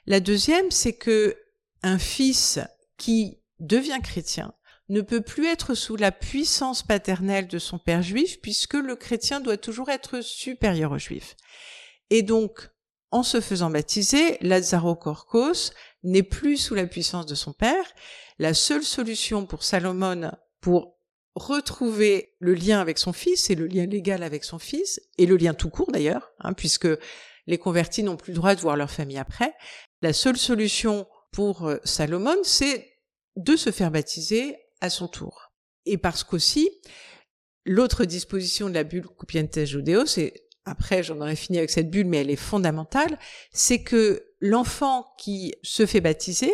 [0.06, 1.37] La deuxième, c'est que
[1.82, 2.58] un fils
[2.96, 4.54] qui devient chrétien
[4.88, 9.40] ne peut plus être sous la puissance paternelle de son père juif puisque le chrétien
[9.40, 11.37] doit toujours être supérieur au juif.
[12.11, 12.70] Et donc,
[13.11, 17.84] en se faisant baptiser, Lazaro Korkos n'est plus sous la puissance de son père.
[18.38, 20.30] La seule solution pour Salomon
[20.61, 20.96] pour
[21.34, 25.37] retrouver le lien avec son fils et le lien légal avec son fils et le
[25.37, 26.88] lien tout court d'ailleurs, hein, puisque
[27.48, 29.54] les convertis n'ont plus le droit de voir leur famille après.
[30.02, 32.92] La seule solution pour euh, Salomon, c'est
[33.37, 35.50] de se faire baptiser à son tour.
[35.87, 36.70] Et parce qu'aussi,
[37.64, 40.34] l'autre disposition de la bulle Cupientes Judeo, c'est
[40.66, 43.18] après j'en aurais fini avec cette bulle, mais elle est fondamentale,
[43.50, 46.52] c'est que l'enfant qui se fait baptiser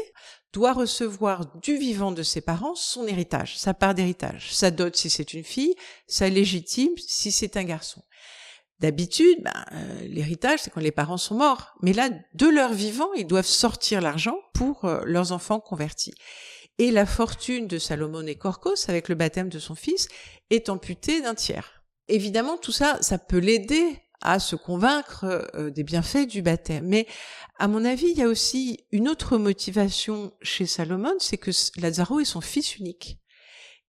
[0.53, 5.11] doit recevoir du vivant de ses parents son héritage, sa part d'héritage, sa dot si
[5.11, 5.75] c'est une fille,
[6.07, 8.03] sa légitime si c'est un garçon.
[8.81, 11.75] D'habitude, ben, euh, l'héritage, c'est quand les parents sont morts.
[11.83, 16.15] Mais là, de leur vivant, ils doivent sortir l'argent pour euh, leurs enfants convertis.
[16.79, 20.09] Et la fortune de Salomon et Corcos, avec le baptême de son fils,
[20.51, 21.85] est amputée d'un tiers.
[22.09, 26.87] Évidemment, tout ça, ça peut l'aider à se convaincre euh, des bienfaits du baptême.
[26.87, 27.07] Mais
[27.59, 32.19] à mon avis, il y a aussi une autre motivation chez Salomon, c'est que Lazaro
[32.19, 33.19] est son fils unique.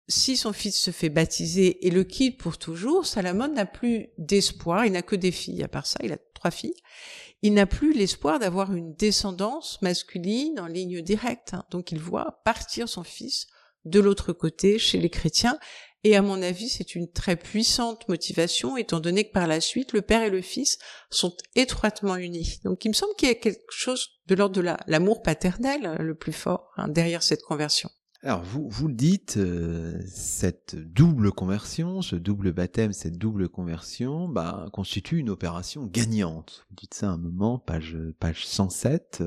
[0.07, 4.85] Si son fils se fait baptiser et le quitte pour toujours, Salomon n'a plus d'espoir,
[4.85, 6.75] il n'a que des filles, à part ça, il a trois filles,
[7.41, 11.55] il n'a plus l'espoir d'avoir une descendance masculine en ligne directe.
[11.55, 11.65] Hein.
[11.71, 13.47] Donc il voit partir son fils
[13.83, 15.57] de l'autre côté chez les chrétiens
[16.05, 19.91] et à mon avis, c'est une très puissante motivation, étant donné que par la suite,
[19.91, 20.77] le père et le fils
[21.09, 22.59] sont étroitement unis.
[22.63, 26.13] Donc il me semble qu'il y a quelque chose de l'ordre de l'amour paternel le
[26.13, 27.89] plus fort hein, derrière cette conversion.
[28.25, 34.27] Alors vous, vous le dites, euh, cette double conversion, ce double baptême, cette double conversion,
[34.27, 36.65] bah, constitue une opération gagnante.
[36.71, 39.21] Vous dites ça à un moment, page, page 107.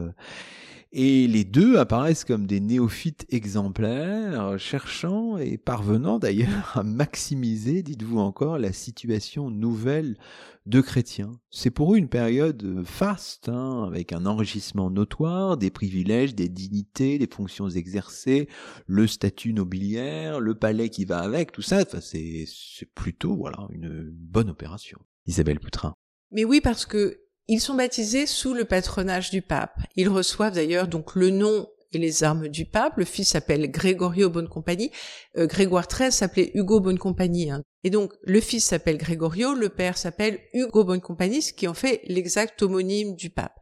[0.91, 8.19] Et les deux apparaissent comme des néophytes exemplaires, cherchant et parvenant d'ailleurs à maximiser, dites-vous
[8.19, 10.17] encore, la situation nouvelle
[10.65, 11.33] de chrétiens.
[11.51, 17.19] C'est pour eux une période faste, hein, avec un enrichissement notoire, des privilèges, des dignités,
[17.19, 18.49] des fonctions exercées,
[18.87, 22.47] le statut nobiliaire, le palais qui va avec, tout ça, enfin, c'est
[22.95, 24.99] plutôt voilà une bonne opération.
[25.27, 25.95] Isabelle Poutrin.
[26.33, 29.79] Mais oui, parce que ils sont baptisés sous le patronage du pape.
[29.97, 32.99] Ils reçoivent d'ailleurs donc le nom et les armes du pape.
[32.99, 34.91] Le fils s'appelle Gregorio Bonnecompagnie.
[35.39, 37.51] Euh, Grégoire XIII s'appelait Hugo Bonnecompagnie.
[37.51, 37.63] Hein.
[37.85, 42.03] Et donc le fils s'appelle Gregorio, le père s'appelle Hugo Bonnecompagnie, ce qui en fait
[42.07, 43.59] l'exact homonyme du pape.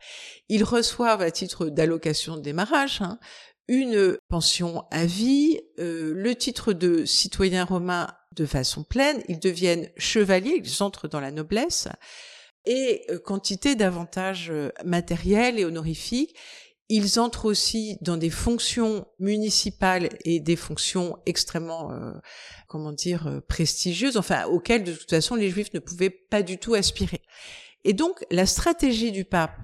[0.48, 3.20] Ils reçoivent à titre d'allocation de démarrage hein,
[3.68, 9.22] une pension à vie, euh, le titre de citoyen romain de façon pleine.
[9.28, 11.88] Ils deviennent chevaliers, ils entrent dans la noblesse
[12.66, 16.36] et euh, quantité d'avantages euh, matériels et honorifiques.
[16.88, 22.12] Ils entrent aussi dans des fonctions municipales et des fonctions extrêmement, euh,
[22.68, 26.74] comment dire, prestigieuses, enfin auxquelles de toute façon les Juifs ne pouvaient pas du tout
[26.74, 27.22] aspirer.
[27.82, 29.58] Et donc la stratégie du pape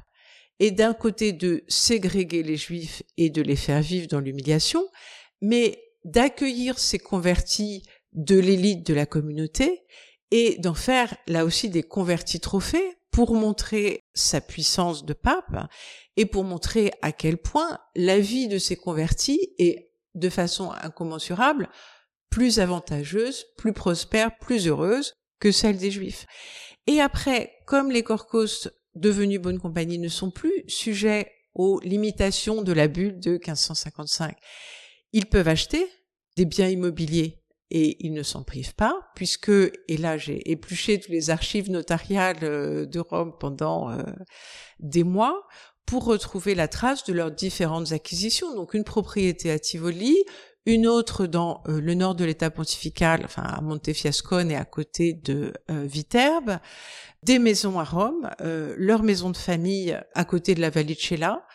[0.58, 4.84] est d'un côté de ségréguer les Juifs et de les faire vivre dans l'humiliation,
[5.40, 9.82] mais d'accueillir ces convertis de l'élite de la communauté
[10.32, 15.68] et d'en faire là aussi des convertis trophées pour montrer sa puissance de pape
[16.16, 21.68] et pour montrer à quel point la vie de ces convertis est de façon incommensurable
[22.30, 26.26] plus avantageuse, plus prospère, plus heureuse que celle des juifs.
[26.86, 32.72] Et après, comme les Corcos devenus bonne compagnie ne sont plus sujets aux limitations de
[32.72, 34.34] la bulle de 1555,
[35.12, 35.86] ils peuvent acheter
[36.36, 37.41] des biens immobiliers
[37.74, 42.36] et ils ne s'en privent pas, puisque, et là j'ai épluché toutes les archives notariales
[42.42, 44.02] euh, de Rome pendant euh,
[44.78, 45.42] des mois,
[45.86, 48.54] pour retrouver la trace de leurs différentes acquisitions.
[48.54, 50.18] Donc une propriété à Tivoli,
[50.66, 55.14] une autre dans euh, le nord de l'État pontifical, enfin à Montefiascone et à côté
[55.14, 56.58] de Viterbe,
[57.22, 61.46] des maisons à Rome, leur maison de famille à côté de la Vallicella,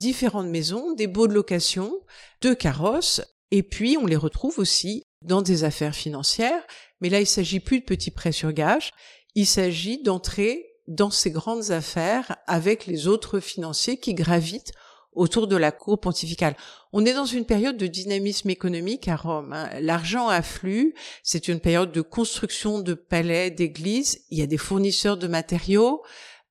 [0.00, 1.92] différentes maisons, des baux de location,
[2.40, 3.20] deux carrosses,
[3.50, 6.62] et puis on les retrouve aussi dans des affaires financières,
[7.00, 8.92] mais là il s'agit plus de petits prêts sur gage,
[9.34, 14.72] il s'agit d'entrer dans ces grandes affaires avec les autres financiers qui gravitent
[15.12, 16.56] autour de la cour pontificale.
[16.92, 19.52] On est dans une période de dynamisme économique à Rome.
[19.52, 19.70] Hein.
[19.80, 25.16] L'argent afflue, c'est une période de construction de palais, d'églises, il y a des fournisseurs
[25.16, 26.02] de matériaux,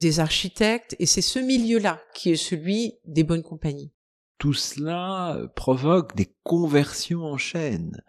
[0.01, 3.91] des architectes, et c'est ce milieu-là qui est celui des bonnes compagnies.
[4.39, 8.01] Tout cela provoque des conversions en chaîne.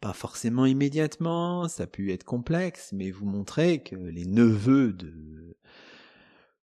[0.00, 5.56] Pas forcément immédiatement, ça a pu être complexe, mais vous montrez que les neveux de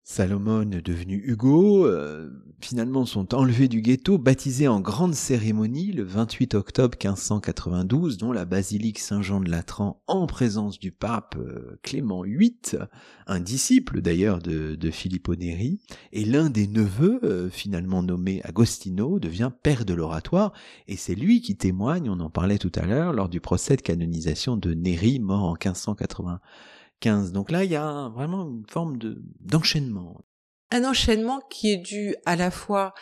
[0.08, 2.30] Salomon, devenu Hugo, euh,
[2.62, 8.46] finalement sont enlevés du ghetto, baptisés en grande cérémonie le 28 octobre 1592, dont la
[8.46, 12.54] basilique Saint-Jean de Latran, en présence du pape euh, Clément VIII,
[13.26, 15.80] un disciple d'ailleurs de, de Filippo Neri,
[16.14, 20.54] et l'un des neveux, euh, finalement nommé Agostino, devient père de l'oratoire,
[20.88, 23.82] et c'est lui qui témoigne, on en parlait tout à l'heure, lors du procès de
[23.82, 26.42] canonisation de Neri, mort en 1580.
[27.04, 30.18] Donc là, il y a vraiment une forme de d'enchaînement.
[30.72, 32.94] Un enchaînement qui est dû à la fois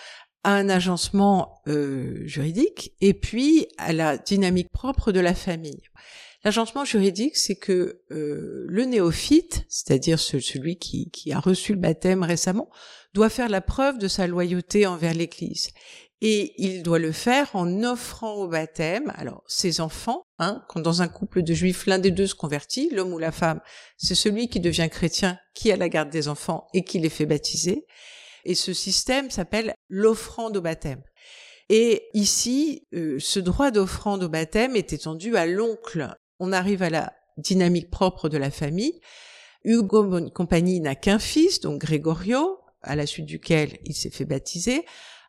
[0.44, 5.82] à un agencement euh, juridique et puis à la dynamique propre de la famille.
[6.44, 12.24] L'agencement juridique, c'est que euh, le néophyte, c'est-à-dire celui qui, qui, a reçu le baptême
[12.24, 12.70] récemment,
[13.14, 15.70] doit faire la preuve de sa loyauté envers l'Église
[16.26, 21.02] et il doit le faire en offrant au baptême, alors ses enfants, hein, quand dans
[21.02, 23.60] un couple de juifs l'un des deux se convertit, l'homme ou la femme,
[23.98, 27.26] c'est celui qui devient chrétien qui a la garde des enfants et qui les fait
[27.26, 27.86] baptiser.
[28.46, 31.04] Et ce système s'appelle l'offrande au baptême.
[31.68, 36.08] Et ici, euh, ce droit d'offrande au baptême est étendu à l'oncle.
[36.40, 39.02] On arrive à la dynamique propre de la famille.
[39.66, 44.86] Hugo Compagnie n'a qu'un fils, donc Gregorio, à la suite duquel il s'est fait baptiser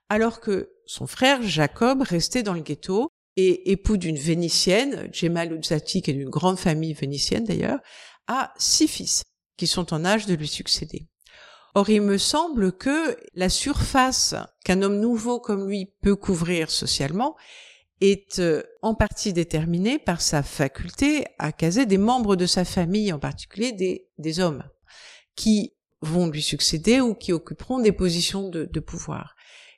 [0.09, 6.03] alors que son frère Jacob restait dans le ghetto et époux d'une vénitienne, Gemma Luzzati,
[6.03, 7.81] qui est d'une grande famille vénitienne d'ailleurs,
[8.29, 9.23] a six fils
[9.57, 11.07] qui sont en âge de lui succéder.
[11.75, 17.37] Or, il me semble que la surface qu'un homme nouveau comme lui peut couvrir socialement
[18.01, 23.13] est euh, en partie déterminée par sa faculté à caser des membres de sa famille,
[23.13, 23.73] en particulier
[24.19, 24.63] des, hommes,
[25.35, 29.35] qui vont lui succéder ou qui occuperont des positions de pouvoir.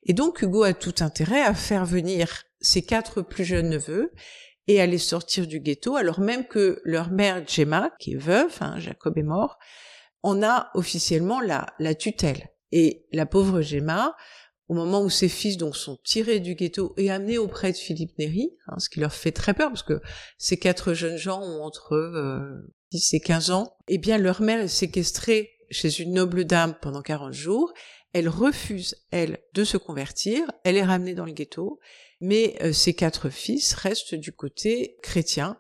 [0.07, 4.13] Et donc Hugo a tout intérêt à faire venir ses quatre plus jeunes neveux
[4.69, 8.57] et à les sortir du ghetto, alors même que leur mère Gemma, qui est veuve,
[8.61, 9.59] hein, Jacob est mort,
[10.23, 12.49] en a officiellement la, la tutelle.
[12.73, 14.17] Et la pauvre Gemma,
[14.69, 18.17] au moment où ses fils donc sont tirés du ghetto et amenés auprès de Philippe
[18.19, 20.01] Néry, hein, ce qui leur fait très peur parce que
[20.39, 24.61] ces quatre jeunes gens ont entre euh, 10 et 15 ans, eh bien leur mère
[24.61, 27.73] est séquestrée chez une noble dame pendant 40 jours
[28.13, 31.81] elle refuse, elle, de se convertir, elle est ramenée dans le ghetto,
[32.21, 35.59] mais euh, ses quatre fils restent du côté chrétien.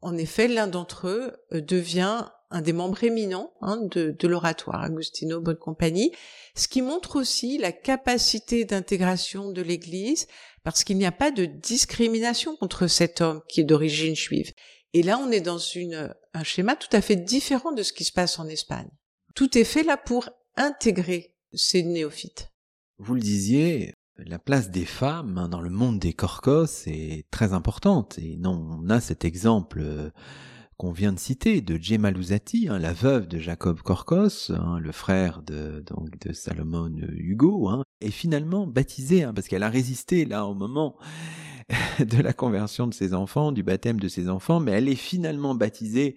[0.00, 5.40] En effet, l'un d'entre eux euh, devient un des membres éminents hein, de, l'oratoire, Agostino
[5.40, 6.12] Bonne Compagnie,
[6.54, 10.26] ce qui montre aussi la capacité d'intégration de l'Église,
[10.62, 14.52] parce qu'il n'y a pas de discrimination contre cet homme qui est d'origine juive.
[14.92, 18.04] Et là, on est dans une, un schéma tout à fait différent de ce qui
[18.04, 18.90] se passe en Espagne.
[19.34, 22.52] Tout est fait là pour intégrer c'est néophyte.
[22.98, 28.18] Vous le disiez, la place des femmes dans le monde des Corcos est très importante.
[28.18, 30.10] Et non, on a cet exemple euh,
[30.76, 34.92] qu'on vient de citer de Gemma Luzati, hein, la veuve de Jacob Corcos, hein, le
[34.92, 40.46] frère de, donc, de Salomon Hugo, hein, est finalement baptisée, parce qu'elle a résisté là
[40.46, 40.96] au moment
[41.98, 45.54] de la conversion de ses enfants, du baptême de ses enfants, mais elle est finalement
[45.54, 46.16] baptisée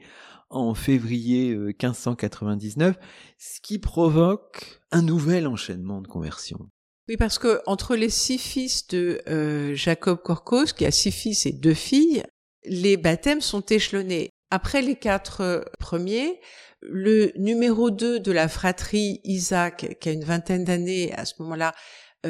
[0.49, 2.99] en février 1599, euh,
[3.37, 6.69] ce qui provoque un nouvel enchaînement de conversions.
[7.07, 11.45] Oui, parce que entre les six fils de euh, Jacob Corcos, qui a six fils
[11.45, 12.23] et deux filles,
[12.63, 14.29] les baptêmes sont échelonnés.
[14.49, 16.39] Après les quatre euh, premiers,
[16.81, 21.73] le numéro 2 de la fratrie Isaac, qui a une vingtaine d'années à ce moment-là,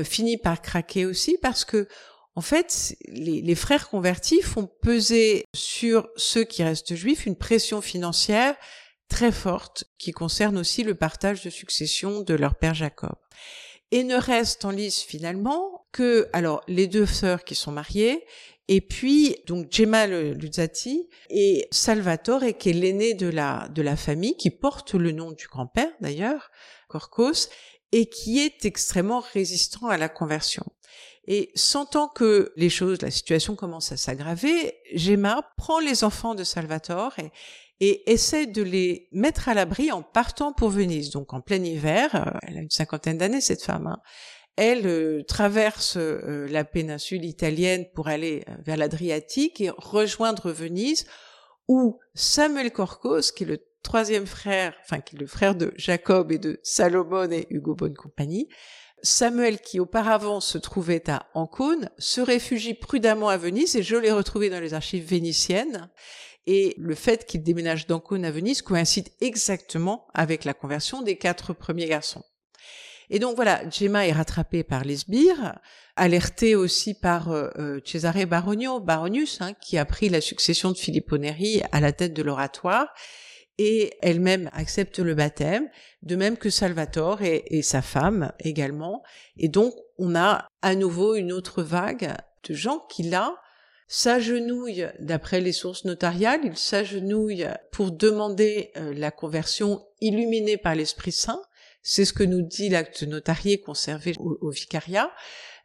[0.04, 1.88] finit par craquer aussi parce que
[2.36, 8.56] en fait, les, frères convertis font peser sur ceux qui restent juifs une pression financière
[9.08, 13.16] très forte qui concerne aussi le partage de succession de leur père Jacob.
[13.92, 18.26] Et ne reste en lice finalement que, alors, les deux sœurs qui sont mariées,
[18.68, 24.36] et puis, donc, Gemma Luzzati et Salvatore, qui est l'aîné de la, de la famille,
[24.36, 26.52] qui porte le nom du grand-père d'ailleurs,
[26.90, 27.48] Corcos,
[27.92, 30.66] et qui est extrêmement résistant à la conversion.
[31.28, 36.44] Et sentant que les choses, la situation commence à s'aggraver, Gemma prend les enfants de
[36.44, 37.32] Salvatore et,
[37.80, 41.10] et essaie de les mettre à l'abri en partant pour Venise.
[41.10, 44.00] Donc en plein hiver, euh, elle a une cinquantaine d'années cette femme, hein.
[44.56, 51.06] elle euh, traverse euh, la péninsule italienne pour aller vers l'Adriatique et rejoindre Venise,
[51.68, 56.32] où Samuel Corcos, qui est le troisième frère, enfin qui est le frère de Jacob
[56.32, 58.48] et de Salomon et Hugo Bonne Compagnie,
[59.06, 64.12] Samuel, qui auparavant se trouvait à Ancône, se réfugie prudemment à Venise et je l'ai
[64.12, 65.90] retrouvé dans les archives vénitiennes.
[66.48, 71.54] Et le fait qu'il déménage d'Ancône à Venise coïncide exactement avec la conversion des quatre
[71.54, 72.24] premiers garçons.
[73.10, 75.60] Et donc voilà, Gemma est rattrapée par les sbires,
[75.96, 80.78] alertée aussi par euh, euh, Cesare Baronio, Baronius, hein, qui a pris la succession de
[80.78, 82.88] Filippo Neri à la tête de l'oratoire,
[83.58, 85.70] et elle-même accepte le baptême,
[86.04, 89.04] de même que Salvatore et, sa femme également.
[89.38, 92.14] Et donc on a à nouveau une autre vague
[92.48, 93.36] de gens qui là
[93.88, 101.12] s'agenouillent, d'après les sources notariales, ils s'agenouillent pour demander euh, la conversion illuminée par l'Esprit
[101.12, 101.42] Saint,
[101.88, 105.12] c'est ce que nous dit l'acte notarié conservé au, vicariat.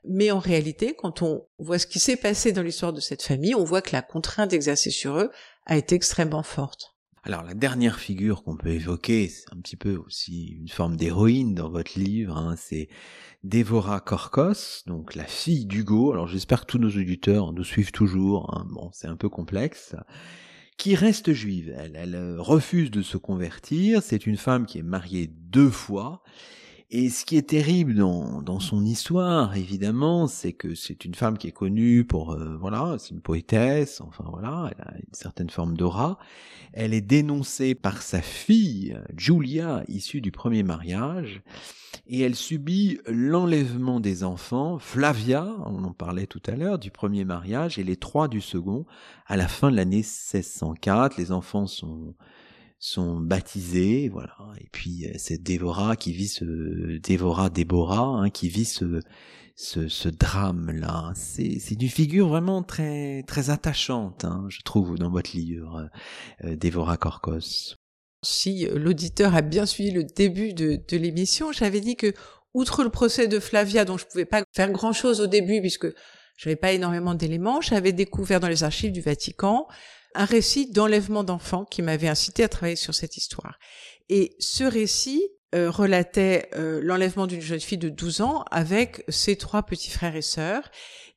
[0.05, 3.55] Mais en réalité, quand on voit ce qui s'est passé dans l'histoire de cette famille,
[3.55, 5.31] on voit que la contrainte exercée sur eux
[5.65, 6.95] a été extrêmement forte.
[7.23, 11.55] Alors la dernière figure qu'on peut évoquer, c'est un petit peu aussi une forme d'héroïne
[11.55, 12.89] dans votre livre, hein, c'est
[13.45, 16.13] Dévora Korkos, donc la fille d'Hugo.
[16.13, 18.67] Alors j'espère que tous nos auditeurs nous suivent toujours, hein.
[18.71, 19.95] bon c'est un peu complexe
[20.81, 21.75] qui reste juive.
[21.77, 24.03] Elle, euh, refuse de se convertir.
[24.03, 26.23] C'est une femme qui est mariée deux fois.
[26.93, 31.39] Et ce qui est terrible dans, dans son histoire, évidemment, c'est que c'est une femme
[31.39, 35.51] qui est connue pour, euh, voilà, c'est une poétesse, enfin voilà, elle a une certaine
[35.51, 36.19] forme d'aura.
[36.73, 41.43] Elle est dénoncée par sa fille, Julia, issue du premier mariage
[42.07, 47.25] et elle subit l'enlèvement des enfants, Flavia, on en parlait tout à l'heure, du premier
[47.25, 48.85] mariage, et les trois du second,
[49.27, 51.17] à la fin de l'année 1604.
[51.19, 52.15] Les enfants sont
[52.81, 54.37] sont baptisés, voilà.
[54.61, 59.01] Et puis euh, c'est Dévora qui vit ce Dévora Déborah, hein, qui vit ce
[59.55, 61.13] ce, ce drame là.
[61.15, 65.91] C'est c'est une figure vraiment très très attachante, hein, je trouve, dans votre livre,
[66.45, 67.77] euh, Dévora Corcos
[68.23, 72.13] si euh, l'auditeur a bien suivi le début de, l'émission, j'avais dit que,
[72.55, 75.87] outre le procès de Flavia, dont je pouvais pas faire grand chose au début, puisque
[76.37, 79.67] j'avais pas énormément d'éléments, j'avais découvert dans les archives du Vatican
[80.15, 83.59] un récit d'enlèvement d'enfants qui m'avait incité à travailler sur cette histoire.
[84.09, 85.23] Et ce récit
[85.55, 90.17] euh, relatait euh, l'enlèvement d'une jeune fille de 12 ans avec ses trois petits frères
[90.17, 90.71] et sœurs.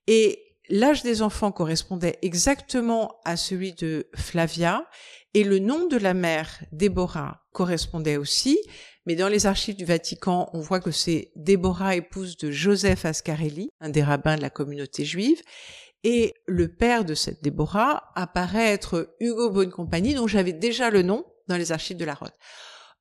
[0.07, 4.87] Et l'âge des enfants correspondait exactement à celui de Flavia
[5.33, 8.59] et le nom de la mère, Déborah, correspondait aussi,
[9.05, 13.69] mais dans les archives du Vatican, on voit que c'est Déborah, épouse de Joseph Ascarelli,
[13.81, 15.41] un des rabbins de la communauté juive,
[16.03, 21.25] et le père de cette Déborah apparaît être Hugo Bonnecompagnie, dont j'avais déjà le nom
[21.47, 22.35] dans les archives de la Rote.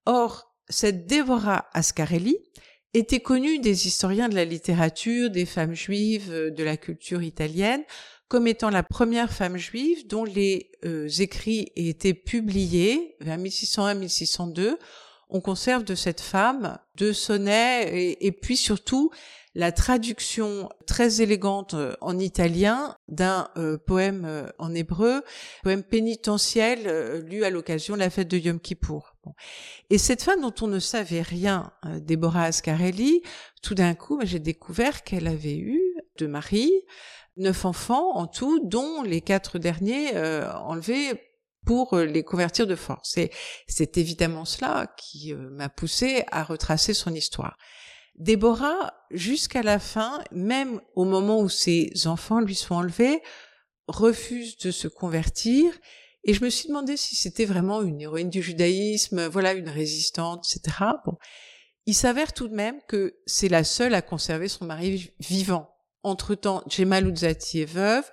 [0.07, 2.39] Or, cette Déborah Ascarelli
[2.95, 7.83] était connue des historiens de la littérature, des femmes juives, de la culture italienne,
[8.29, 14.77] comme étant la première femme juive dont les euh, écrits aient été publiés vers 1601-1602.
[15.33, 19.11] On conserve de cette femme deux sonnets et, puis surtout
[19.55, 25.25] la traduction très élégante euh, en italien d'un euh, poème en hébreu,
[25.63, 29.15] poème pénitentiel lu à l'occasion de la fête de Yom Kippour.
[29.91, 33.23] Et cette femme dont on ne savait rien, Deborah Ascarelli,
[33.63, 35.81] tout d'un coup, j'ai découvert qu'elle avait eu
[36.19, 36.71] de mari
[37.37, 41.32] neuf enfants en tout, dont les quatre derniers euh, enlevés
[41.65, 43.17] pour euh, les convertir de force.
[43.19, 43.31] Et
[43.67, 47.57] c'est évidemment cela qui euh, m'a poussé à retracer son histoire.
[48.17, 53.23] Déborah, jusqu'à la fin, même au moment où ses enfants lui sont enlevés,
[53.87, 55.73] refuse de se convertir.
[56.25, 60.47] Et je me suis demandé si c'était vraiment une héroïne du judaïsme, voilà, une résistante,
[60.47, 60.85] etc.
[61.05, 61.17] Bon.
[61.87, 65.75] Il s'avère tout de même que c'est la seule à conserver son mari vivant.
[66.05, 68.09] Entre-temps, Gemma est veuve.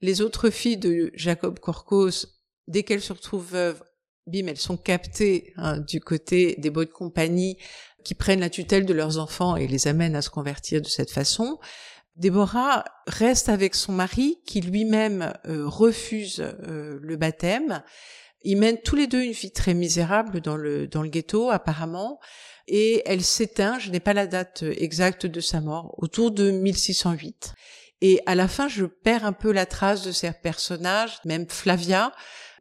[0.00, 2.26] Les autres filles de Jacob Corcos,
[2.68, 3.82] dès qu'elles se retrouvent veuves,
[4.26, 7.58] bim, elles sont captées hein, du côté des bonnes compagnies
[8.04, 11.10] qui prennent la tutelle de leurs enfants et les amènent à se convertir de cette
[11.10, 11.58] façon.
[12.16, 17.82] Déborah reste avec son mari qui lui-même euh, refuse euh, le baptême.
[18.42, 22.20] Ils mènent tous les deux une vie très misérable dans le, dans le ghetto apparemment
[22.66, 27.54] et elle s'éteint, je n'ai pas la date exacte de sa mort, autour de 1608.
[28.00, 32.12] Et à la fin, je perds un peu la trace de ces personnages, même Flavia.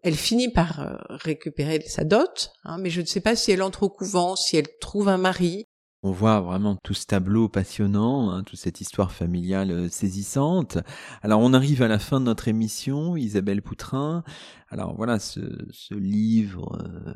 [0.04, 3.62] Elle finit par euh, récupérer sa dot, hein, mais je ne sais pas si elle
[3.62, 5.66] entre au couvent, si elle trouve un mari.
[6.06, 10.78] On voit vraiment tout ce tableau passionnant, hein, toute cette histoire familiale euh, saisissante.
[11.22, 14.26] Alors on arrive à la fin de notre émission, Isabelle Poutrin.
[14.68, 15.40] Alors voilà, ce,
[15.94, 17.14] livre euh,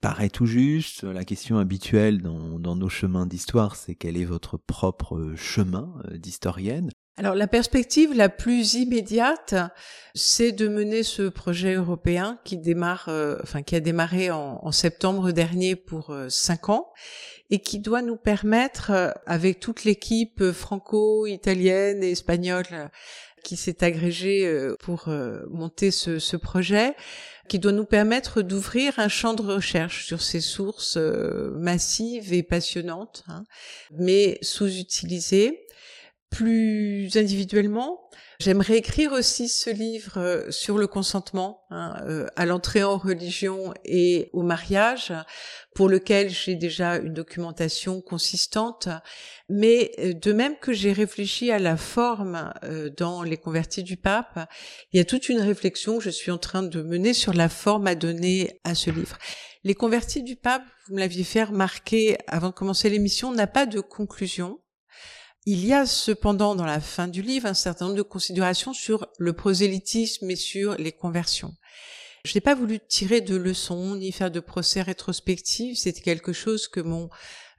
[0.00, 1.02] paraît tout juste.
[1.02, 6.90] La question habituelle dans, nos chemins d'histoire, c'est quel est votre propre chemin d'historienne?
[7.16, 9.54] Alors la perspective la plus immédiate,
[10.16, 15.30] c'est de mener ce projet européen qui démarre, euh, enfin qui a démarré en, septembre
[15.30, 16.92] dernier pour euh, cinq ans
[17.50, 22.90] et qui doit nous permettre, euh, avec toute l'équipe franco-italienne et espagnole
[23.44, 24.50] qui s'est agrégée
[24.80, 25.10] pour
[25.50, 26.94] monter ce, ce, projet,
[27.46, 33.22] qui doit nous permettre d'ouvrir un champ de recherche sur ces sources massives et passionnantes,
[33.28, 33.44] hein,
[33.90, 35.63] mais sous-utilisées
[36.34, 38.00] plus individuellement,
[38.40, 43.72] j'aimerais écrire aussi ce livre euh, sur le consentement hein, euh, à l'entrée en religion
[43.84, 45.12] et au mariage,
[45.76, 48.88] pour lequel j'ai déjà une documentation consistante.
[49.48, 52.52] Mais euh, de même que j'ai réfléchi à la forme
[52.96, 54.50] dans Les convertis du pape,
[54.92, 57.48] il y a toute une réflexion que je suis en train de mener sur la
[57.48, 59.18] forme à donner à ce livre.
[59.62, 63.66] Les convertis du pape, vous me l'aviez fait remarquer avant de commencer l'émission, n'a pas
[63.66, 64.58] de conclusion.
[65.46, 69.06] Il y a cependant dans la fin du livre un certain nombre de considérations sur
[69.18, 71.54] le prosélytisme et sur les conversions.
[72.24, 75.76] Je n'ai pas voulu tirer de leçons ni faire de procès rétrospectifs.
[75.76, 77.10] C'était quelque chose que mon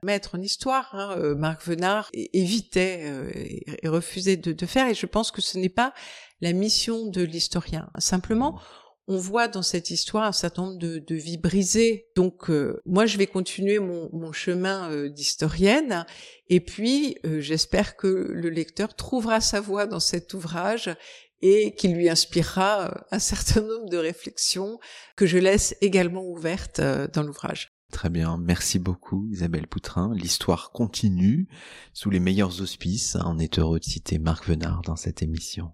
[0.01, 4.87] maître en histoire, hein, euh, Marc Venard, évitait euh, et refusait de, de, faire.
[4.87, 5.93] Et je pense que ce n'est pas
[6.41, 7.91] la mission de l'historien.
[7.99, 8.59] Simplement,
[9.07, 12.07] on voit dans cette histoire un certain nombre de, vies brisées.
[12.15, 16.05] Donc euh, moi, je vais continuer mon, chemin euh, d'historienne,
[16.49, 20.95] et puis euh, j'espère que le lecteur trouvera sa voie dans cet ouvrage
[21.41, 24.79] et qu'il lui inspirera un certain nombre de réflexions
[25.15, 26.81] que je laisse également ouvertes
[27.13, 27.71] dans l'ouvrage.
[27.91, 30.13] Très bien, merci beaucoup Isabelle Poutrin.
[30.15, 31.47] L'histoire continue
[31.93, 33.15] sous les meilleurs auspices.
[33.23, 35.71] On est heureux de citer Marc Venard dans cette émission.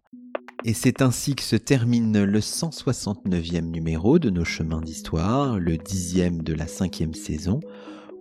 [0.63, 6.43] Et c'est ainsi que se termine le 169e numéro de nos chemins d'histoire, le dixième
[6.43, 7.61] de la cinquième saison.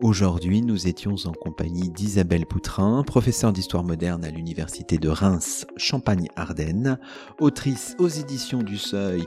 [0.01, 6.99] Aujourd'hui, nous étions en compagnie d'Isabelle Poutrin, professeure d'histoire moderne à l'université de Reims, Champagne-Ardenne,
[7.41, 9.27] autrice aux éditions du Seuil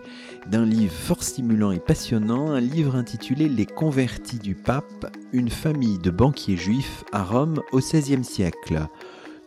[0.50, 6.00] d'un livre fort stimulant et passionnant, un livre intitulé Les convertis du pape, une famille
[6.00, 8.88] de banquiers juifs à Rome au XVIe siècle.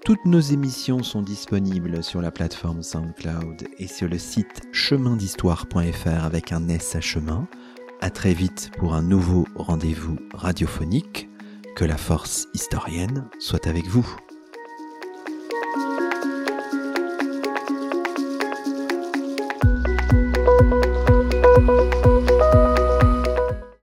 [0.06, 6.52] Toutes nos émissions sont disponibles sur la plateforme SoundCloud et sur le site chemindhistoire.fr avec
[6.52, 7.48] un S à chemin.
[8.00, 11.28] À très vite pour un nouveau rendez-vous radiophonique.
[11.74, 14.06] Que la force historienne soit avec vous.